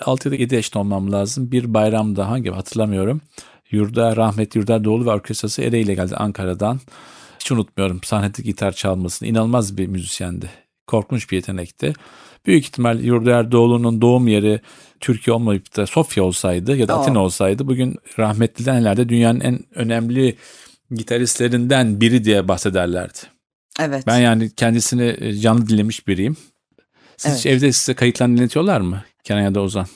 6 0.00 0.28
ya 0.28 0.32
da 0.32 0.36
7 0.36 0.54
yaşında 0.54 0.78
olmam 0.78 1.12
lazım. 1.12 1.52
Bir 1.52 1.74
bayramda 1.74 2.28
hangi 2.28 2.50
hatırlamıyorum. 2.50 3.20
Yurda 3.70 4.16
rahmetli 4.16 4.58
Yurda 4.58 4.84
Doğulu 4.84 5.06
ve 5.06 5.10
orkestrası 5.10 5.62
Ereğli'ye 5.62 5.94
geldi 5.94 6.16
Ankara'dan. 6.16 6.80
Hiç 7.40 7.52
unutmuyorum 7.52 8.00
sahnede 8.02 8.42
gitar 8.42 8.72
çalmasını. 8.72 9.28
İnanılmaz 9.28 9.78
bir 9.78 9.86
müzisyendi. 9.86 10.50
Korkunç 10.86 11.30
bir 11.30 11.36
yetenekti. 11.36 11.92
Büyük 12.46 12.64
ihtimal 12.64 13.00
Yurda 13.00 13.30
Erdoğlu'nun 13.30 14.00
doğum 14.00 14.28
yeri 14.28 14.60
Türkiye 15.00 15.34
olmayıp 15.34 15.76
da 15.76 15.86
Sofya 15.86 16.24
olsaydı 16.24 16.76
ya 16.76 16.88
da. 16.88 16.94
Atina 17.00 17.24
olsaydı 17.24 17.66
bugün 17.66 17.96
rahmetliden 18.18 18.80
herhalde 18.80 19.08
dünyanın 19.08 19.40
en 19.40 19.60
önemli 19.74 20.36
gitaristlerinden 20.90 22.00
biri 22.00 22.24
diye 22.24 22.48
bahsederlerdi. 22.48 23.18
Evet. 23.80 24.06
Ben 24.06 24.18
yani 24.18 24.50
kendisini 24.54 25.16
e, 25.20 25.34
canlı 25.34 25.68
dinlemiş 25.68 26.06
biriyim. 26.08 26.36
Siz 27.16 27.38
hiç 27.38 27.46
evde 27.46 27.72
size 27.72 27.94
kayıtlarını 27.94 28.36
dinletiyorlar 28.36 28.80
mı? 28.80 29.04
Kenan 29.24 29.40
ya 29.40 29.54
da 29.54 29.60
Ozan 29.60 29.86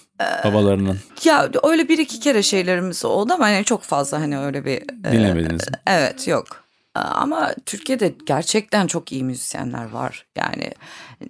babalarının 0.44 0.98
Ya 1.24 1.50
öyle 1.62 1.88
bir 1.88 1.98
iki 1.98 2.20
kere 2.20 2.42
şeylerimiz 2.42 3.04
oldu 3.04 3.32
ama 3.32 3.48
yani 3.48 3.64
çok 3.64 3.82
fazla 3.82 4.20
hani 4.20 4.38
öyle 4.38 4.64
bir 4.64 4.76
e, 5.08 5.12
dinlemediniz 5.12 5.68
mi? 5.68 5.76
Evet 5.86 6.28
yok. 6.28 6.46
Ama 6.94 7.54
Türkiye'de 7.66 8.14
gerçekten 8.26 8.86
çok 8.86 9.12
iyi 9.12 9.24
müzisyenler 9.24 9.90
var. 9.90 10.26
Yani 10.36 10.72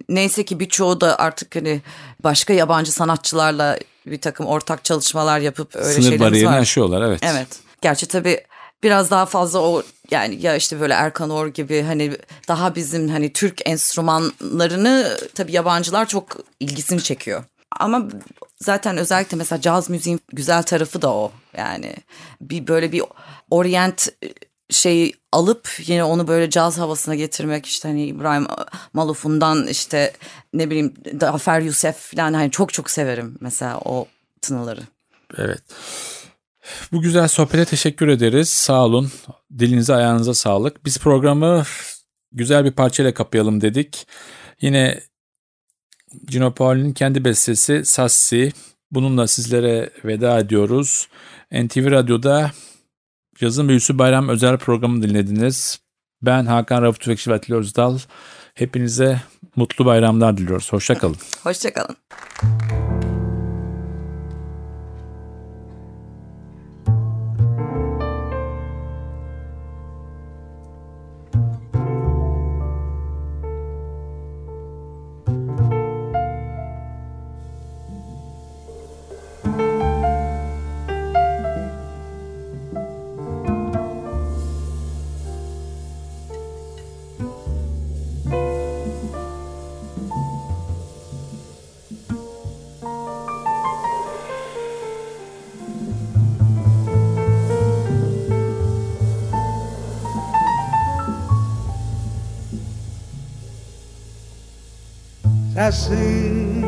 neyse 0.09 0.45
ki 0.45 0.59
birçoğu 0.59 1.01
da 1.01 1.19
artık 1.19 1.55
hani 1.55 1.81
başka 2.23 2.53
yabancı 2.53 2.91
sanatçılarla 2.91 3.79
bir 4.05 4.21
takım 4.21 4.45
ortak 4.45 4.83
çalışmalar 4.83 5.39
yapıp 5.39 5.75
öyle 5.75 5.85
Sınır 5.85 6.01
şeylerimiz 6.03 6.21
bariyerini 6.21 6.55
var. 6.55 6.59
aşıyorlar 6.59 7.01
evet. 7.01 7.19
Evet. 7.23 7.47
Gerçi 7.81 8.05
tabii 8.05 8.41
biraz 8.83 9.11
daha 9.11 9.25
fazla 9.25 9.59
o 9.59 9.83
yani 10.11 10.45
ya 10.45 10.55
işte 10.55 10.79
böyle 10.79 10.93
Erkan 10.93 11.29
Or 11.29 11.47
gibi 11.47 11.81
hani 11.81 12.17
daha 12.47 12.75
bizim 12.75 13.07
hani 13.09 13.33
Türk 13.33 13.69
enstrümanlarını 13.69 15.17
tabii 15.35 15.51
yabancılar 15.51 16.05
çok 16.05 16.37
ilgisini 16.59 17.03
çekiyor. 17.03 17.43
Ama 17.79 18.07
zaten 18.61 18.97
özellikle 18.97 19.37
mesela 19.37 19.61
caz 19.61 19.89
müziğin 19.89 20.21
güzel 20.33 20.63
tarafı 20.63 21.01
da 21.01 21.13
o. 21.13 21.31
Yani 21.57 21.95
bir 22.41 22.67
böyle 22.67 22.91
bir 22.91 23.03
orient 23.49 24.09
şeyi 24.69 25.13
alıp 25.31 25.69
yine 25.85 26.03
onu 26.03 26.27
böyle 26.27 26.49
caz 26.49 26.77
havasına 26.77 27.15
getirmek 27.15 27.65
işte 27.65 27.87
hani 27.87 28.05
İbrahim 28.05 28.47
Maluf'undan 28.93 29.67
işte 29.67 30.13
ne 30.53 30.69
bileyim 30.69 30.93
Zafer 31.19 31.61
Yusuf 31.61 31.95
falan 31.95 32.33
hani 32.33 32.51
çok 32.51 32.73
çok 32.73 32.89
severim 32.89 33.37
mesela 33.41 33.79
o 33.85 34.07
tınıları. 34.41 34.81
Evet. 35.37 35.61
Bu 36.91 37.01
güzel 37.01 37.27
sohbete 37.27 37.65
teşekkür 37.65 38.07
ederiz. 38.07 38.49
Sağ 38.49 38.85
olun. 38.85 39.11
Dilinize 39.59 39.95
ayağınıza 39.95 40.33
sağlık. 40.33 40.85
Biz 40.85 40.99
programı 40.99 41.63
güzel 42.31 42.65
bir 42.65 42.71
parçayla 42.71 43.13
kapayalım 43.13 43.61
dedik. 43.61 44.07
Yine 44.61 45.01
Gino 46.27 46.53
Paoli'nin 46.53 46.93
kendi 46.93 47.25
bestesi 47.25 47.85
Sassi. 47.85 48.51
Bununla 48.91 49.27
sizlere 49.27 49.89
veda 50.05 50.39
ediyoruz. 50.39 51.07
NTV 51.51 51.91
Radyo'da 51.91 52.51
Yazın 53.41 53.69
Büyüsü 53.69 53.99
Bayram 53.99 54.29
özel 54.29 54.57
programı 54.57 55.03
dinlediniz. 55.03 55.79
Ben 56.21 56.45
Hakan 56.45 56.81
Rauf 56.81 56.99
Tüfekçi 56.99 57.31
ve 57.31 57.55
Özdal. 57.55 57.99
Hepinize 58.53 59.21
mutlu 59.55 59.85
bayramlar 59.85 60.37
diliyoruz. 60.37 60.73
Hoşçakalın. 60.73 61.17
Hoşçakalın. 61.43 61.97
Así 105.57 106.63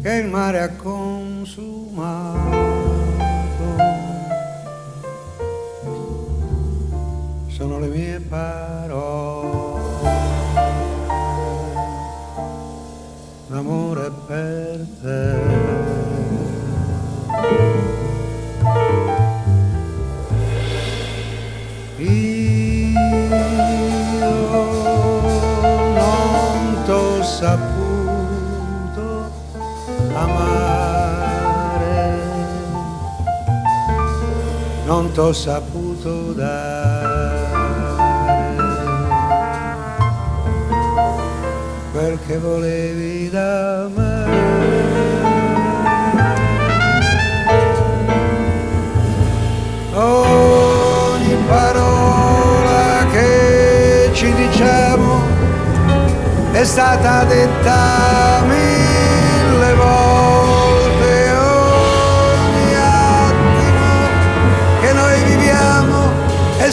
che 0.00 0.14
il 0.16 0.28
mare 0.28 0.60
ha 0.60 0.68
consumato. 0.76 2.42
Sono 7.48 7.78
le 7.78 7.86
mie 7.88 8.20
t'ho 35.14 35.32
saputo 35.32 36.32
dare 36.32 37.46
quel 41.92 42.18
che 42.26 42.38
volevi 42.38 43.30
da 43.30 43.88
me. 43.94 44.12
Ogni 49.92 51.36
parola 51.46 53.06
che 53.12 54.10
ci 54.14 54.34
diciamo 54.34 55.20
è 56.50 56.64
stata 56.64 57.22
detta 57.22 58.42
mille 58.48 58.83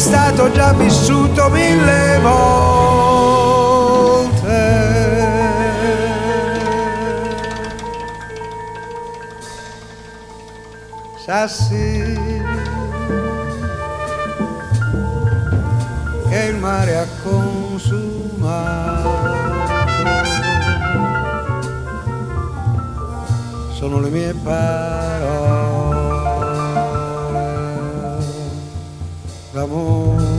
stato 0.02 0.52
già 0.52 0.74
vissuto 0.74 1.48
mille 1.50 2.18
volte. 2.24 2.50
Sassi 11.24 12.42
che 16.30 16.44
il 16.46 16.56
mare 16.56 16.98
ha 16.98 17.06
consumato 17.24 18.50
sono 23.78 24.00
le 24.00 24.10
mie 24.10 24.34
parole 24.34 25.91
amor. 29.72 30.31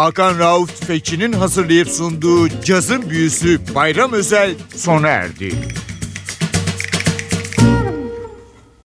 Hakan 0.00 0.38
Rauf 0.38 0.80
Tüfekçi'nin 0.80 1.32
hazırlayıp 1.32 1.88
sunduğu 1.88 2.48
Cazın 2.64 3.10
Büyüsü 3.10 3.60
Bayram 3.74 4.12
Özel 4.12 4.54
sona 4.76 5.08
erdi. 5.08 5.54